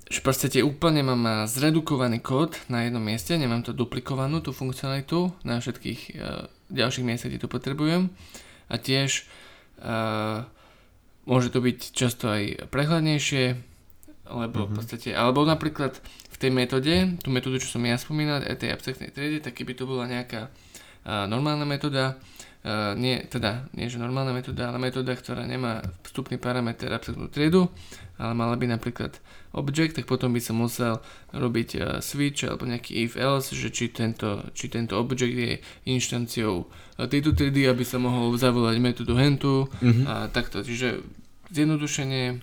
že 0.07 0.23
v 0.23 0.27
podstate 0.31 0.59
úplne 0.63 1.03
mám 1.03 1.51
zredukovaný 1.51 2.23
kód 2.23 2.55
na 2.71 2.87
jednom 2.87 3.03
mieste, 3.03 3.35
nemám 3.35 3.67
to 3.67 3.75
duplikovanú, 3.75 4.39
tú 4.39 4.55
funkcionalitu 4.55 5.35
na 5.43 5.59
všetkých 5.59 6.01
uh, 6.15 6.47
ďalších 6.71 7.07
miestach, 7.07 7.35
kde 7.35 7.43
to 7.43 7.51
potrebujem. 7.51 8.15
A 8.71 8.79
tiež 8.79 9.27
uh, 9.83 10.47
môže 11.27 11.51
to 11.51 11.59
byť 11.59 11.79
často 11.91 12.31
aj 12.31 12.71
prehľadnejšie, 12.71 13.45
lebo 14.31 14.59
mm-hmm. 14.63 14.71
v 14.71 14.77
podstate, 14.79 15.11
alebo 15.11 15.43
napríklad 15.43 15.99
v 16.31 16.37
tej 16.39 16.51
metóde, 16.55 16.95
tú 17.23 17.35
metódu, 17.35 17.59
čo 17.59 17.75
som 17.75 17.83
ja 17.83 17.99
spomínal, 17.99 18.47
aj 18.47 18.63
tej 18.63 18.71
abstraktnej 18.79 19.11
triede, 19.11 19.43
tak 19.43 19.59
keby 19.59 19.75
to 19.75 19.91
bola 19.91 20.07
nejaká 20.07 20.47
uh, 20.47 21.27
normálna 21.27 21.67
metóda, 21.67 22.15
uh, 22.67 22.99
nie, 22.99 23.23
teda, 23.31 23.71
nie 23.79 23.87
že 23.87 24.03
normálna 24.03 24.35
metóda, 24.35 24.75
ale 24.75 24.83
metóda, 24.83 25.15
ktorá 25.15 25.47
nemá 25.47 25.87
vstupný 26.03 26.35
parameter 26.43 26.91
abstraktnú 26.91 27.31
triedu, 27.31 27.71
ale 28.19 28.35
mala 28.35 28.59
by 28.59 28.67
napríklad 28.67 29.23
object, 29.55 29.95
tak 29.95 30.11
potom 30.11 30.35
by 30.35 30.43
som 30.43 30.59
musel 30.59 30.99
robiť 31.31 31.69
uh, 31.79 31.85
switch 32.03 32.43
alebo 32.43 32.67
nejaký 32.67 33.07
if 33.07 33.15
else, 33.15 33.55
že 33.55 33.71
či 33.71 33.95
tento, 33.95 34.43
či 34.53 34.67
tento 34.67 34.99
object 34.99 35.31
je 35.31 35.63
inštanciou 35.87 36.67
uh, 36.67 37.07
tejto 37.07 37.39
triedy, 37.39 37.71
aby 37.71 37.87
som 37.87 38.03
mohol 38.03 38.35
zavolať 38.35 38.83
metódu 38.83 39.15
hentu 39.15 39.71
mm-hmm. 39.79 40.05
a 40.11 40.15
takto. 40.35 40.67
Čiže 40.67 41.07
zjednodušenie 41.55 42.43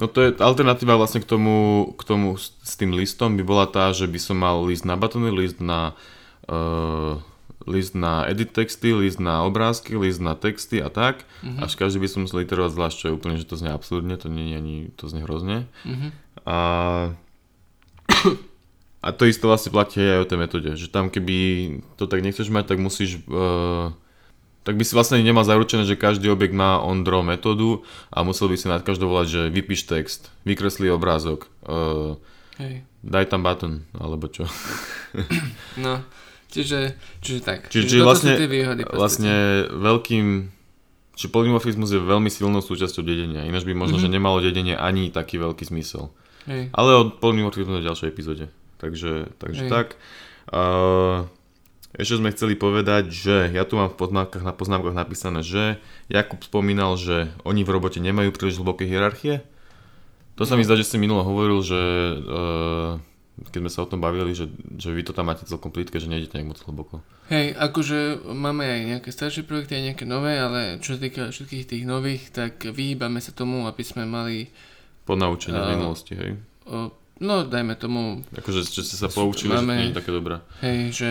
No 0.00 0.08
to 0.08 0.24
je 0.24 0.30
alternatíva 0.40 0.96
vlastne 0.96 1.20
k 1.20 1.28
tomu, 1.28 1.92
k 1.92 2.02
tomu 2.08 2.32
s, 2.40 2.56
s 2.64 2.80
tým 2.80 2.96
listom 2.96 3.36
by 3.36 3.44
bola 3.44 3.68
tá, 3.68 3.92
že 3.92 4.08
by 4.08 4.16
som 4.16 4.40
mal 4.40 4.64
list 4.64 4.88
na 4.88 4.96
batony, 4.96 5.28
list 5.28 5.60
na 5.60 5.92
uh, 6.48 7.20
list 7.68 7.92
na 7.92 8.24
edit 8.24 8.52
texty, 8.56 8.92
list 8.96 9.20
na 9.20 9.44
obrázky, 9.44 9.96
list 9.96 10.20
na 10.20 10.32
texty 10.32 10.80
a 10.80 10.88
tak. 10.88 11.28
Mm-hmm. 11.44 11.60
Až 11.60 11.72
každý 11.76 12.00
by 12.00 12.08
som 12.08 12.20
musel 12.24 12.44
iterovať 12.44 12.72
zvlášť, 12.72 12.96
čo 12.96 13.06
je 13.10 13.16
úplne, 13.16 13.36
že 13.36 13.48
to 13.48 13.60
znie 13.60 13.72
absurdne, 13.72 14.16
to 14.16 14.32
nie 14.32 14.52
je 14.52 14.56
ani, 14.56 14.76
to 14.96 15.04
znie 15.12 15.22
hrozne. 15.24 15.68
Mm-hmm. 15.84 16.10
A, 16.48 16.58
a 19.04 19.08
to 19.12 19.28
isté 19.28 19.44
vlastne 19.44 19.74
platí 19.74 20.00
aj 20.00 20.24
o 20.24 20.28
tej 20.28 20.38
metóde, 20.40 20.70
že 20.76 20.88
tam 20.88 21.12
keby 21.12 21.36
to 22.00 22.08
tak 22.08 22.24
nechceš 22.24 22.48
mať, 22.48 22.76
tak 22.76 22.78
musíš... 22.80 23.20
Uh, 23.28 23.92
tak 24.60 24.76
by 24.76 24.84
si 24.84 24.92
vlastne 24.92 25.24
nemal 25.24 25.40
zaručené, 25.40 25.88
že 25.88 25.96
každý 25.96 26.28
objekt 26.28 26.52
má 26.52 26.84
on 26.84 27.00
draw 27.00 27.24
metódu 27.24 27.80
a 28.12 28.20
musel 28.20 28.52
by 28.52 28.56
si 28.60 28.68
na 28.68 28.76
každou 28.76 29.08
volať, 29.08 29.26
že 29.26 29.42
vypíš 29.48 29.88
text, 29.88 30.28
vykreslí 30.44 30.92
obrázok, 30.92 31.48
uh, 31.64 32.20
Hej. 32.60 32.84
daj 33.00 33.32
tam 33.32 33.40
button, 33.40 33.88
alebo 33.96 34.28
čo. 34.28 34.44
no, 35.80 36.04
Čiže, 36.50 36.98
čiže 37.22 37.40
tak. 37.46 37.70
Čiže, 37.70 37.86
čiže 37.86 38.02
vlastne, 38.02 38.34
výhody 38.34 38.82
vlastne 38.90 39.70
veľkým 39.70 40.50
či 41.20 41.28
polymorfizmus 41.28 41.92
je 41.92 42.00
veľmi 42.00 42.32
silnou 42.32 42.64
súčasťou 42.64 43.04
dedenia, 43.04 43.44
ináč 43.44 43.68
by 43.68 43.76
možno, 43.76 44.00
mm-hmm. 44.00 44.08
že 44.08 44.16
nemalo 44.16 44.40
dedenie 44.40 44.72
ani 44.72 45.12
taký 45.12 45.36
veľký 45.36 45.68
zmysel. 45.68 46.08
Hej. 46.48 46.72
Ale 46.72 46.90
o 46.96 47.12
polymorfizmu 47.12 47.76
v 47.76 47.84
ďalšej 47.84 48.08
epizóde. 48.08 48.48
Takže, 48.80 49.28
takže 49.36 49.68
tak. 49.68 50.00
Uh, 50.48 51.28
ešte 51.92 52.16
sme 52.16 52.32
chceli 52.32 52.56
povedať, 52.56 53.12
že 53.12 53.52
ja 53.52 53.68
tu 53.68 53.76
mám 53.76 53.92
v 53.92 54.00
poznámkach, 54.00 54.40
na 54.40 54.56
poznámkach 54.56 54.96
napísané, 54.96 55.44
že 55.44 55.76
Jakub 56.08 56.40
spomínal, 56.40 56.96
že 56.96 57.28
oni 57.44 57.68
v 57.68 57.72
robote 57.76 58.00
nemajú 58.00 58.32
príliš 58.32 58.56
hlboké 58.56 58.88
hierarchie. 58.88 59.44
To 60.40 60.48
sa 60.48 60.56
no. 60.56 60.62
mi 60.62 60.64
zdá, 60.64 60.80
že 60.80 60.88
si 60.88 60.96
minulo 60.96 61.20
hovoril, 61.20 61.60
že 61.60 61.76
uh, 61.76 62.96
keď 63.48 63.58
sme 63.64 63.72
sa 63.72 63.80
o 63.84 63.90
tom 63.90 64.04
bavili, 64.04 64.36
že, 64.36 64.52
že 64.76 64.92
vy 64.92 65.00
to 65.00 65.16
tam 65.16 65.32
máte 65.32 65.48
celkom 65.48 65.72
plítke, 65.72 65.96
že 65.96 66.12
nejdete 66.12 66.36
nejak 66.36 66.52
moc 66.52 66.60
hlboko. 66.60 67.00
Hej, 67.32 67.56
akože 67.56 68.26
máme 68.28 68.68
aj 68.68 68.80
nejaké 68.96 69.10
staršie 69.14 69.48
projekty, 69.48 69.80
aj 69.80 69.84
nejaké 69.92 70.04
nové, 70.04 70.36
ale 70.36 70.76
čo 70.84 70.98
sa 70.98 71.00
týka 71.00 71.32
všetkých 71.32 71.64
tých 71.64 71.84
nových, 71.88 72.28
tak 72.34 72.60
vyhýbame 72.60 73.22
sa 73.24 73.32
tomu, 73.32 73.64
aby 73.64 73.80
sme 73.80 74.04
mali... 74.04 74.52
Podnaučenie 75.08 75.56
uh, 75.56 75.64
v 75.64 75.72
minulosti, 75.78 76.12
hej? 76.18 76.36
Uh, 76.68 76.92
no, 77.22 77.46
dajme 77.48 77.78
tomu... 77.80 78.20
Akože, 78.36 78.66
že 78.68 78.84
ste 78.84 78.96
sa 79.00 79.08
poučili, 79.08 79.56
máme, 79.56 79.62
že 79.62 79.66
to 79.72 79.80
nie 79.80 79.90
je 79.94 79.98
také 80.04 80.12
dobré. 80.12 80.36
Hej, 80.60 80.78
že 80.92 81.10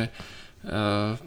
uh, 0.69 1.17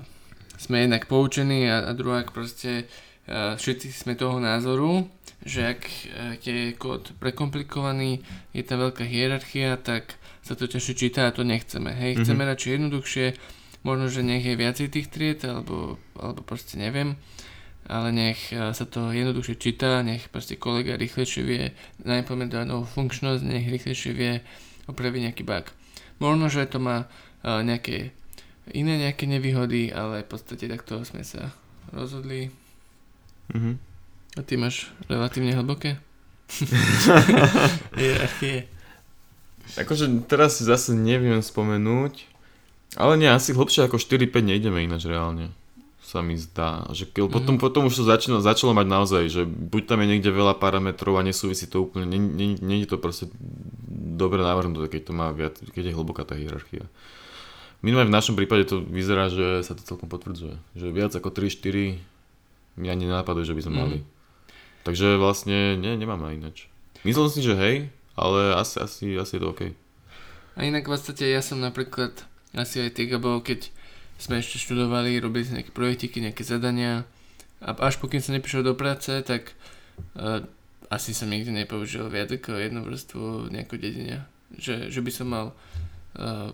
sme 0.61 0.87
jednak 0.87 1.11
poučení 1.11 1.67
a, 1.67 1.89
a 1.89 1.93
druhák 1.97 2.31
proste 2.31 2.87
uh, 3.27 3.59
všetci 3.59 3.91
sme 3.91 4.15
toho 4.15 4.39
názoru, 4.39 5.11
že 5.43 5.75
ak 5.75 5.81
uh, 5.83 6.39
je 6.39 6.77
kód 6.79 7.17
prekomplikovaný, 7.19 8.23
je 8.55 8.63
tam 8.63 8.87
veľká 8.87 9.03
hierarchia, 9.09 9.81
tak 9.81 10.21
sa 10.43 10.59
to 10.59 10.67
ťažšie 10.67 10.95
číta 10.99 11.31
a 11.31 11.35
to 11.35 11.47
nechceme. 11.47 11.95
Hej, 11.95 12.19
mm-hmm. 12.19 12.25
chceme 12.27 12.43
radšej 12.43 12.71
jednoduchšie, 12.75 13.27
možno, 13.87 14.07
že 14.11 14.27
nech 14.27 14.43
je 14.43 14.55
viacej 14.59 14.87
tých 14.91 15.09
tried, 15.09 15.41
alebo, 15.47 15.97
alebo 16.19 16.43
proste 16.43 16.75
neviem, 16.77 17.15
ale 17.87 18.11
nech 18.11 18.51
e, 18.51 18.75
sa 18.75 18.85
to 18.87 19.15
jednoduchšie 19.15 19.57
číta, 19.59 20.03
nech 20.03 20.27
proste 20.31 20.59
kolega 20.59 20.99
rýchlejšie 20.99 21.43
vie 21.47 21.63
naimplementovať 22.03 22.67
novú 22.67 22.87
funkčnosť, 22.91 23.43
nech 23.47 23.71
rýchlejšie 23.71 24.13
vie 24.15 24.43
opraviť 24.91 25.21
nejaký 25.31 25.43
bug. 25.47 25.71
Možno, 26.19 26.51
že 26.51 26.67
to 26.71 26.79
má 26.79 27.07
uh, 27.07 27.67
nejaké 27.67 28.15
iné 28.71 28.95
nejaké 28.95 29.27
nevýhody, 29.27 29.91
ale 29.91 30.23
v 30.23 30.31
podstate 30.31 30.71
takto 30.71 31.03
sme 31.03 31.27
sa 31.27 31.51
rozhodli. 31.91 32.55
Mm-hmm. 33.51 33.75
A 34.39 34.41
ty 34.47 34.55
máš 34.55 34.95
relatívne 35.11 35.51
hlboké? 35.55 35.99
je. 37.99 38.72
Akože 39.79 40.29
teraz 40.29 40.61
si 40.61 40.69
zase 40.69 40.93
neviem 40.93 41.41
spomenúť, 41.41 42.29
ale 42.99 43.17
nie, 43.17 43.31
asi 43.31 43.57
hlbšie 43.57 43.89
ako 43.89 43.97
4-5 43.97 44.29
nejdeme 44.45 44.85
ináč 44.85 45.09
reálne 45.09 45.53
sa 46.13 46.21
mi 46.21 46.37
zdá. 46.37 46.85
Že 46.93 47.09
keď, 47.09 47.23
mm. 47.25 47.33
potom, 47.33 47.55
potom 47.57 47.83
už 47.89 47.97
to 47.97 48.05
začalo, 48.05 48.45
začalo 48.45 48.77
mať 48.77 48.87
naozaj, 48.91 49.23
že 49.33 49.43
buď 49.49 49.83
tam 49.89 50.05
je 50.05 50.11
niekde 50.13 50.29
veľa 50.29 50.61
parametrov 50.61 51.17
a 51.17 51.25
nesúvisí 51.25 51.65
to 51.65 51.89
úplne, 51.89 52.05
nie, 52.05 52.21
nie, 52.21 52.49
nie 52.61 52.85
je 52.85 52.93
to 52.93 53.01
proste 53.01 53.33
dobre 54.13 54.45
navrhnuté, 54.45 54.93
keď 54.93 55.03
to 55.09 55.13
má 55.17 55.33
viac, 55.33 55.57
keď 55.73 55.89
je 55.89 55.97
hlboká 55.97 56.29
tá 56.29 56.37
hierarchia. 56.37 56.85
Minimálne 57.81 58.13
v 58.13 58.19
našom 58.21 58.37
prípade 58.37 58.69
to 58.69 58.85
vyzerá, 58.85 59.33
že 59.33 59.65
sa 59.65 59.73
to 59.73 59.83
celkom 59.83 60.13
potvrdzuje. 60.13 60.61
Že 60.77 60.87
viac 60.93 61.13
ako 61.17 61.33
3-4 61.33 61.97
mi 62.77 62.87
ani 62.93 63.09
nenapaduje, 63.09 63.49
že 63.49 63.57
by 63.57 63.63
sme 63.65 63.73
mm. 63.73 63.81
mali. 63.81 63.99
Takže 64.85 65.17
vlastne 65.17 65.81
nie, 65.81 65.97
nemáme 65.97 66.37
ináč. 66.37 66.69
Myslel 67.09 67.33
si, 67.33 67.41
že 67.41 67.57
hej, 67.57 67.89
ale 68.17 68.55
asi, 68.55 68.77
asi, 68.81 69.05
asi 69.17 69.33
je 69.37 69.41
to 69.41 69.51
OK. 69.53 69.63
A 70.57 70.69
inak 70.69 70.85
v 70.85 70.93
podstate 70.93 71.25
ja 71.29 71.41
som 71.41 71.61
napríklad 71.61 72.13
asi 72.53 72.85
aj 72.85 72.91
ty, 72.97 73.09
Gabo, 73.09 73.41
keď 73.41 73.73
sme 74.21 74.39
ešte 74.39 74.61
študovali, 74.61 75.19
robili 75.19 75.49
sme 75.49 75.65
nejaké 75.65 75.73
projektiky, 75.73 76.21
nejaké 76.21 76.45
zadania 76.45 77.09
a 77.65 77.73
až 77.89 77.97
pokým 77.99 78.21
som 78.21 78.37
neprišiel 78.37 78.63
do 78.63 78.77
práce, 78.77 79.09
tak 79.25 79.57
uh, 80.19 80.45
asi 80.93 81.17
som 81.17 81.33
nikdy 81.33 81.51
nepoužil 81.51 82.07
viac 82.13 82.29
ako 82.29 82.61
jednu 82.61 82.85
vrstvu 82.85 83.49
nejakého 83.49 83.81
dedenia. 83.81 84.21
Že, 84.53 84.93
že 84.93 85.01
by 85.01 85.11
som 85.11 85.27
mal 85.33 85.47
uh, 86.21 86.53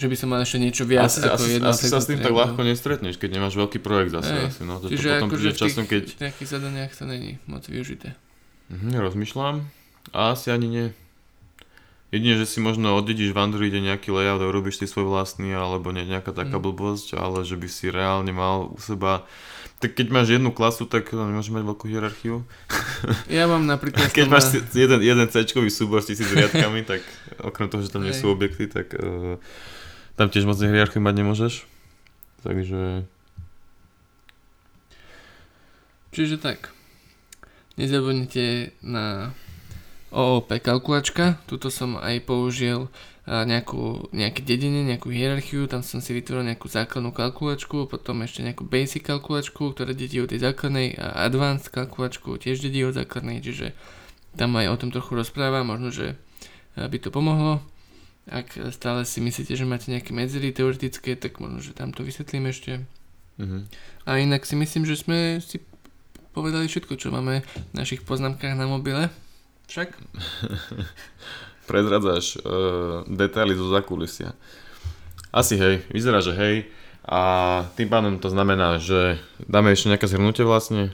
že 0.00 0.08
by 0.08 0.16
som 0.16 0.32
mal 0.32 0.40
ešte 0.40 0.56
niečo 0.56 0.88
viac 0.88 1.12
asi, 1.12 1.20
ako 1.20 1.44
asi, 1.44 1.52
jedno. 1.60 1.68
Asi 1.68 1.86
sa 1.92 2.00
s 2.00 2.08
tým 2.08 2.24
tak 2.24 2.32
ľahko 2.32 2.64
nestretneš, 2.64 3.20
keď 3.20 3.36
nemáš 3.36 3.54
veľký 3.60 3.84
projekt 3.84 4.16
zase 4.16 4.32
hey, 4.32 4.48
asi. 4.48 4.62
No. 4.64 4.80
To, 4.80 4.88
Čiže 4.88 5.04
to 5.04 5.12
potom 5.12 5.28
akože 5.28 5.44
v 5.44 5.52
tých, 5.52 5.60
časom, 5.60 5.84
keď... 5.84 6.04
v 6.16 6.22
nejakých 6.24 6.48
zadaniach 6.48 6.92
to 6.96 7.04
není 7.04 7.36
moc 7.44 7.62
využité. 7.68 8.16
Mhm, 8.72 8.96
rozmýšľam. 8.96 9.56
A 10.10 10.32
asi 10.32 10.50
ani 10.50 10.68
nie. 10.68 10.86
Jedine, 12.10 12.34
že 12.42 12.46
si 12.50 12.58
možno 12.58 12.98
oddedíš 12.98 13.30
v 13.30 13.38
Androide 13.38 13.78
nejaký 13.78 14.10
layout 14.10 14.42
a 14.42 14.50
urobíš 14.50 14.82
si 14.82 14.90
svoj 14.90 15.06
vlastný, 15.06 15.54
alebo 15.54 15.94
nie, 15.94 16.02
nejaká 16.02 16.34
taká 16.34 16.58
mm. 16.58 16.64
blbosť, 16.66 17.14
ale 17.14 17.46
že 17.46 17.54
by 17.54 17.68
si 17.70 17.86
reálne 17.86 18.34
mal 18.34 18.74
u 18.74 18.78
seba... 18.82 19.22
Tak 19.80 19.96
keď 19.96 20.12
máš 20.12 20.36
jednu 20.36 20.52
klasu, 20.52 20.84
tak 20.84 21.08
nemôžeš 21.08 21.54
mať 21.54 21.64
veľkú 21.64 21.86
hierarchiu. 21.86 22.42
Ja 23.32 23.48
mám 23.48 23.64
napríklad... 23.64 24.12
keď 24.12 24.26
máš 24.28 24.52
na... 24.52 24.60
jeden, 24.76 25.00
jeden 25.00 25.26
C-čkový 25.30 25.72
súbor 25.72 26.04
s 26.04 26.10
tisíc 26.10 26.28
riadkami, 26.28 26.84
tak 26.90 27.00
okrem 27.40 27.70
toho, 27.70 27.80
že 27.80 27.94
tam 27.94 28.04
nie 28.04 28.12
sú 28.12 28.28
objekty, 28.28 28.68
tak 28.68 28.92
uh, 28.92 29.40
tam 30.18 30.28
tiež 30.28 30.44
moc 30.44 30.58
hierarchiu 30.58 31.00
mať 31.00 31.14
nemôžeš. 31.14 31.54
Takže... 32.42 33.06
Čiže 36.10 36.42
tak. 36.42 36.74
Nezabudnite 37.78 38.74
na 38.82 39.32
OOP 40.10 40.50
kalkulačka. 40.62 41.38
Tuto 41.46 41.70
som 41.70 41.98
aj 41.98 42.22
použil 42.26 42.90
nejakú, 43.30 44.10
nejaké 44.10 44.42
dedenie, 44.42 44.82
nejakú 44.82 45.06
hierarchiu, 45.14 45.70
tam 45.70 45.86
som 45.86 46.02
si 46.02 46.10
vytvoril 46.10 46.50
nejakú 46.50 46.66
základnú 46.66 47.14
kalkulačku, 47.14 47.86
potom 47.86 48.26
ešte 48.26 48.42
nejakú 48.42 48.66
basic 48.66 49.06
kalkulačku, 49.06 49.70
ktorá 49.70 49.94
dedí 49.94 50.18
od 50.18 50.34
tej 50.34 50.42
základnej 50.42 50.98
a 50.98 51.30
advanced 51.30 51.70
kalkulačku 51.70 52.42
tiež 52.42 52.58
dedí 52.58 52.82
od 52.82 52.98
základnej, 52.98 53.38
čiže 53.38 53.70
tam 54.34 54.58
aj 54.58 54.74
o 54.74 54.76
tom 54.82 54.90
trochu 54.90 55.14
rozprávam, 55.14 55.62
možno, 55.62 55.94
že 55.94 56.18
by 56.74 56.98
to 56.98 57.14
pomohlo. 57.14 57.62
Ak 58.26 58.54
stále 58.74 59.06
si 59.06 59.22
myslíte, 59.22 59.54
že 59.54 59.62
máte 59.62 59.94
nejaké 59.94 60.10
medzery 60.10 60.50
teoretické, 60.50 61.14
tak 61.14 61.38
možno, 61.38 61.62
že 61.62 61.70
tam 61.70 61.94
to 61.94 62.02
vysvetlím 62.02 62.50
ešte. 62.50 62.82
Uh-huh. 63.38 63.62
A 64.10 64.18
inak 64.18 64.42
si 64.42 64.58
myslím, 64.58 64.86
že 64.86 64.98
sme 64.98 65.38
si 65.38 65.62
povedali 66.34 66.66
všetko, 66.66 66.98
čo 66.98 67.14
máme 67.14 67.42
v 67.46 67.74
našich 67.74 68.02
poznámkach 68.02 68.58
na 68.58 68.66
mobile. 68.66 69.06
Však? 69.70 69.94
Prezradzáš 71.70 72.42
uh, 72.42 73.06
detaily 73.06 73.54
zo 73.54 73.70
zakulisia. 73.70 74.34
Asi 75.30 75.54
hej, 75.54 75.86
vyzerá, 75.94 76.18
že 76.18 76.34
hej. 76.34 76.66
A 77.06 77.22
tým 77.78 77.86
pádom 77.86 78.18
to 78.18 78.26
znamená, 78.26 78.82
že 78.82 79.22
dáme 79.46 79.70
ešte 79.70 79.86
nejaké 79.86 80.10
zhrnutie 80.10 80.42
vlastne. 80.42 80.90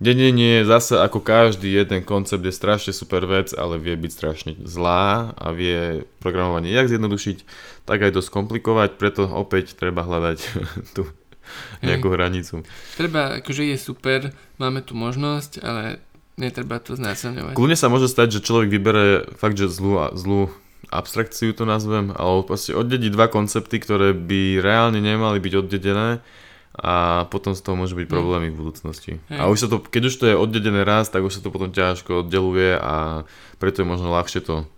Dedenie 0.00 0.60
je 0.60 0.68
zase 0.68 0.96
ako 0.96 1.20
každý 1.20 1.72
jeden 1.72 2.04
koncept 2.04 2.40
je 2.40 2.52
strašne 2.52 2.96
super 2.96 3.28
vec, 3.28 3.52
ale 3.52 3.76
vie 3.76 3.96
byť 3.96 4.12
strašne 4.12 4.52
zlá 4.64 5.36
a 5.36 5.52
vie 5.52 6.04
programovanie 6.20 6.72
jak 6.72 6.88
zjednodušiť, 6.88 7.38
tak 7.84 8.00
aj 8.00 8.16
to 8.16 8.24
skomplikovať, 8.24 8.96
preto 8.96 9.28
opäť 9.28 9.76
treba 9.76 10.04
hľadať 10.04 10.38
tú 10.96 11.04
nejakú 11.80 12.08
Hej. 12.10 12.14
hranicu. 12.16 12.54
Treba, 12.98 13.38
akože 13.40 13.62
je 13.70 13.76
super, 13.78 14.20
máme 14.58 14.82
tu 14.82 14.98
možnosť, 14.98 15.62
ale 15.62 16.02
Netreba 16.36 16.76
to 16.84 16.92
znásilňovať. 17.00 17.56
Kľudne 17.56 17.78
sa 17.80 17.88
môže 17.88 18.12
stať, 18.12 18.40
že 18.40 18.44
človek 18.44 18.68
vybere 18.68 19.24
fakt, 19.40 19.56
že 19.56 19.72
zlú, 19.72 20.04
zlú 20.12 20.52
abstrakciu 20.92 21.56
to 21.56 21.64
nazvem, 21.64 22.12
alebo 22.12 22.44
proste 22.44 22.76
oddediť 22.76 23.10
dva 23.10 23.32
koncepty, 23.32 23.80
ktoré 23.80 24.12
by 24.12 24.60
reálne 24.60 25.00
nemali 25.00 25.40
byť 25.40 25.54
oddedené 25.64 26.20
a 26.76 27.24
potom 27.32 27.56
z 27.56 27.64
toho 27.64 27.80
môžu 27.80 27.96
byť 27.96 28.06
hm. 28.06 28.12
problémy 28.12 28.48
v 28.52 28.58
budúcnosti. 28.60 29.12
Hej. 29.32 29.38
A 29.40 29.48
už 29.48 29.64
sa 29.64 29.68
to, 29.72 29.80
keď 29.80 30.02
už 30.12 30.14
to 30.20 30.24
je 30.28 30.36
oddedené 30.36 30.84
raz, 30.84 31.08
tak 31.08 31.24
už 31.24 31.40
sa 31.40 31.40
to 31.40 31.48
potom 31.48 31.72
ťažko 31.72 32.28
oddeluje 32.28 32.76
a 32.76 33.24
preto 33.56 33.80
je 33.80 33.88
možno 33.88 34.12
ľahšie 34.12 34.44
to 34.44 34.68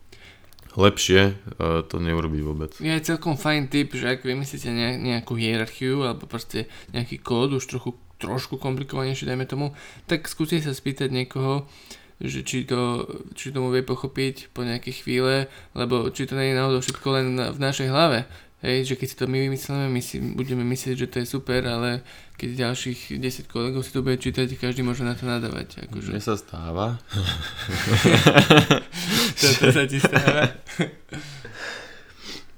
lepšie 0.78 1.34
uh, 1.58 1.82
to 1.82 1.98
neurobiť 1.98 2.40
vôbec. 2.46 2.70
Je 2.78 2.94
celkom 3.02 3.34
fajn 3.34 3.66
tip, 3.66 3.98
že 3.98 4.14
ak 4.14 4.22
vymyslíte 4.22 4.70
nejakú 5.02 5.34
hierarchiu 5.34 6.06
alebo 6.06 6.30
proste 6.30 6.70
nejaký 6.94 7.18
kód 7.18 7.58
už 7.58 7.66
trochu 7.66 7.98
trošku 8.18 8.58
komplikovanejšie, 8.58 9.30
dajme 9.30 9.46
tomu, 9.46 9.66
tak 10.10 10.26
skúste 10.26 10.58
sa 10.58 10.74
spýtať 10.74 11.14
niekoho, 11.14 11.70
že 12.18 12.42
či, 12.42 12.66
to, 12.66 13.06
či 13.38 13.54
tomu 13.54 13.70
vie 13.70 13.86
pochopiť 13.86 14.50
po 14.50 14.66
nejakej 14.66 15.06
chvíle, 15.06 15.46
lebo 15.78 16.10
či 16.10 16.26
to 16.26 16.34
nie 16.34 16.50
je 16.50 16.58
náhodou 16.58 16.82
všetko 16.82 17.08
len 17.14 17.26
na, 17.38 17.54
v 17.54 17.62
našej 17.62 17.88
hlave. 17.88 18.26
Hej, 18.58 18.90
že 18.90 18.94
keď 18.98 19.06
si 19.06 19.16
to 19.22 19.30
my 19.30 19.38
vymyslíme, 19.38 19.86
my 19.86 20.02
si 20.02 20.18
budeme 20.18 20.66
myslieť, 20.66 20.98
že 20.98 21.06
to 21.06 21.22
je 21.22 21.30
super, 21.30 21.62
ale 21.62 22.02
keď 22.34 22.66
ďalších 22.66 23.14
10 23.14 23.46
kolegov 23.46 23.86
si 23.86 23.94
to 23.94 24.02
bude 24.02 24.18
čítať, 24.18 24.50
každý 24.58 24.82
môže 24.82 25.06
na 25.06 25.14
to 25.14 25.30
nadávať. 25.30 25.86
Akože. 25.86 26.10
Mne 26.10 26.18
sa 26.18 26.34
stáva. 26.34 26.98
to 29.62 29.70
sa 29.70 29.86
ti 29.86 30.02
stáva. 30.02 30.58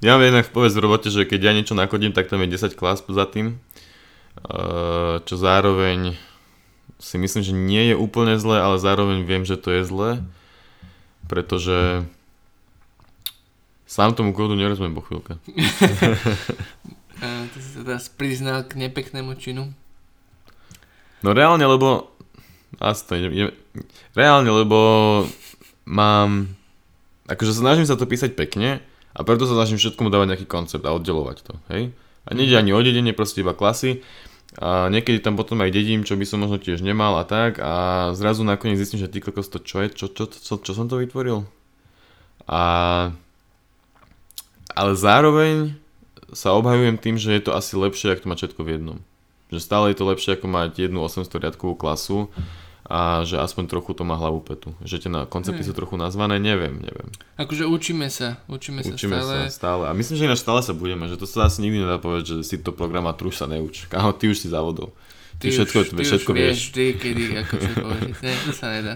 ja 0.01 0.17
mám 0.17 0.25
jednak 0.25 0.49
povedz 0.57 0.73
v 0.73 0.89
robote, 0.89 1.13
že 1.13 1.29
keď 1.29 1.41
ja 1.45 1.53
niečo 1.53 1.77
nakodím, 1.77 2.17
tak 2.17 2.33
tam 2.33 2.41
je 2.49 2.57
10 2.57 2.81
klas 2.81 3.05
za 3.05 3.27
tým 3.29 3.61
čo 5.25 5.35
zároveň 5.35 6.17
si 7.01 7.17
myslím, 7.17 7.43
že 7.43 7.55
nie 7.57 7.83
je 7.93 7.97
úplne 7.97 8.37
zlé, 8.37 8.61
ale 8.61 8.77
zároveň 8.77 9.25
viem, 9.25 9.49
že 9.49 9.57
to 9.57 9.73
je 9.73 9.89
zlé, 9.89 10.11
pretože 11.27 12.05
sám 13.89 14.13
tomu 14.13 14.37
kódu 14.37 14.53
nerozumiem 14.55 14.93
po 14.93 15.03
chvíľke. 15.03 15.41
A 17.21 17.27
ty 17.53 17.59
si 17.59 17.71
sa 17.73 17.83
teraz 17.83 18.13
priznal 18.13 18.69
k 18.69 18.77
nepeknému 18.77 19.33
činu? 19.41 19.73
No 21.21 21.37
reálne, 21.37 21.65
lebo 21.65 22.13
Asi 22.79 23.03
to 23.03 23.19
ide, 23.19 23.51
reálne, 24.15 24.47
lebo 24.47 24.79
mám, 25.83 26.47
akože 27.27 27.51
snažím 27.51 27.89
sa 27.89 27.99
to 27.99 28.07
písať 28.07 28.39
pekne 28.39 28.79
a 29.11 29.21
preto 29.27 29.43
sa 29.45 29.59
snažím 29.59 29.83
všetkomu 29.83 30.07
dávať 30.07 30.27
nejaký 30.31 30.47
koncept 30.47 30.87
a 30.87 30.95
oddelovať 30.95 31.39
to, 31.43 31.55
hej. 31.75 31.91
A 32.27 32.37
nejde 32.37 32.57
ani 32.59 32.75
o 32.75 32.81
dedenie, 32.81 33.17
proste 33.17 33.41
iba 33.41 33.57
klasy. 33.57 34.05
A 34.59 34.91
niekedy 34.91 35.23
tam 35.23 35.39
potom 35.39 35.63
aj 35.63 35.71
dedím, 35.71 36.03
čo 36.03 36.19
by 36.19 36.27
som 36.27 36.43
možno 36.43 36.59
tiež 36.59 36.83
nemal 36.83 37.15
a 37.15 37.25
tak 37.25 37.63
a 37.63 38.11
zrazu 38.19 38.43
nakoniec 38.43 38.83
zistím, 38.83 38.99
že 38.99 39.07
ty 39.07 39.23
kokos 39.23 39.47
to 39.47 39.63
čo 39.63 39.87
je, 39.87 39.95
čo, 39.95 40.07
čo, 40.11 40.27
čo, 40.27 40.59
čo 40.59 40.73
som 40.75 40.91
to 40.91 40.99
vytvoril? 40.99 41.47
A 42.51 42.61
ale 44.75 44.93
zároveň 44.95 45.75
sa 46.31 46.55
obhajujem 46.55 46.99
tým, 46.99 47.17
že 47.19 47.35
je 47.35 47.43
to 47.43 47.55
asi 47.55 47.75
lepšie, 47.75 48.15
ako 48.15 48.27
to 48.27 48.31
mať 48.31 48.39
všetko 48.39 48.61
v 48.63 48.71
jednom. 48.79 48.99
Že 49.51 49.59
stále 49.59 49.85
je 49.91 49.97
to 49.99 50.05
lepšie, 50.07 50.31
ako 50.39 50.47
mať 50.47 50.71
jednu 50.89 50.99
800 51.03 51.27
riadkovú 51.43 51.75
klasu 51.75 52.31
a 52.91 53.23
že 53.23 53.39
aspoň 53.39 53.71
trochu 53.71 53.95
to 53.95 54.03
má 54.03 54.19
hlavu 54.19 54.43
petu. 54.43 54.75
Že 54.83 54.97
tie 55.07 55.11
koncepty 55.31 55.63
hmm. 55.63 55.71
sú 55.71 55.73
trochu 55.79 55.95
nazvané, 55.95 56.43
neviem, 56.43 56.75
neviem. 56.75 57.07
Akože 57.39 57.63
učíme 57.63 58.11
sa, 58.11 58.43
učíme, 58.51 58.83
učíme 58.83 59.23
sa 59.23 59.23
stále. 59.23 59.47
sa 59.47 59.55
stále. 59.55 59.85
A 59.87 59.95
myslím, 59.95 60.19
že 60.19 60.27
ináč 60.27 60.43
stále 60.43 60.59
sa 60.67 60.75
budeme, 60.75 61.07
že 61.07 61.15
to 61.15 61.23
sa 61.23 61.47
asi 61.47 61.63
nikdy 61.63 61.87
nedá 61.87 62.03
povedať, 62.03 62.35
že 62.35 62.37
si 62.43 62.59
to 62.59 62.75
programátor 62.75 63.31
už 63.31 63.39
sa 63.39 63.47
neuč. 63.47 63.87
Kámo, 63.87 64.11
ty 64.19 64.27
už 64.27 64.43
si 64.43 64.51
závodol. 64.51 64.91
Ty, 65.39 65.47
ty 65.47 65.55
všetko, 65.55 65.77
už, 65.79 65.87
ty 65.95 66.03
všetko 66.03 66.31
už 66.35 66.37
vieš. 66.37 66.59
Ty, 66.75 66.85
kedy, 66.99 67.23
ako 67.47 67.55
všetko 67.63 67.87
ne, 68.27 68.33
to 68.43 68.53
sa 68.59 68.67
nedá. 68.75 68.95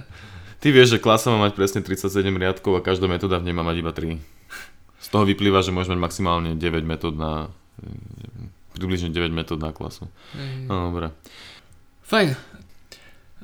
Ty 0.58 0.68
vieš, 0.74 0.88
že 0.92 0.98
klasa 0.98 1.30
má 1.30 1.38
mať 1.46 1.54
presne 1.54 1.80
37 1.86 2.18
riadkov 2.34 2.74
a 2.74 2.82
každá 2.82 3.06
metóda 3.06 3.38
v 3.38 3.46
nej 3.46 3.54
má 3.54 3.62
mať 3.62 3.78
iba 3.78 3.94
3. 3.94 4.18
Z 4.98 5.06
toho 5.06 5.22
vyplýva, 5.22 5.62
že 5.62 5.70
môžeme 5.70 5.94
mať 5.94 6.10
maximálne 6.10 6.50
9 6.58 6.82
metód 6.82 7.14
na 7.14 7.46
približne 8.74 9.14
9 9.14 9.30
metód 9.30 9.62
na 9.62 9.70
klasu. 9.70 10.10
Mm. 10.34 10.66
No 10.66 10.90
dobré. 10.90 11.14
Fajn. 12.10 12.34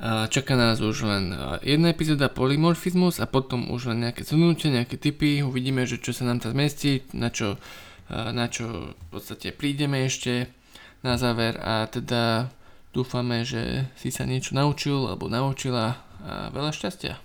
Čaká 0.00 0.56
nás 0.56 0.80
už 0.80 1.04
len 1.04 1.36
jedna 1.60 1.92
epizóda 1.92 2.32
polymorfizmus 2.32 3.20
a 3.20 3.28
potom 3.28 3.68
už 3.68 3.92
len 3.92 4.08
nejaké 4.08 4.24
zhrnutie, 4.24 4.72
nejaké 4.72 4.96
typy. 4.96 5.44
Uvidíme, 5.44 5.84
že 5.84 6.00
čo 6.00 6.16
sa 6.16 6.24
nám 6.24 6.40
tam 6.40 6.56
zmestí, 6.56 7.04
na 7.12 7.28
čo, 7.28 7.60
na 8.08 8.48
čo 8.48 8.96
v 8.96 9.06
podstate 9.12 9.52
prídeme 9.52 10.00
ešte 10.08 10.48
na 11.04 11.20
záver 11.20 11.60
a 11.60 11.84
teda 11.84 12.48
dúfame, 12.96 13.44
že 13.44 13.92
si 14.00 14.08
sa 14.08 14.24
niečo 14.24 14.56
naučil 14.56 15.04
alebo 15.04 15.28
naučila 15.28 16.00
a 16.24 16.48
veľa 16.48 16.72
šťastia. 16.72 17.20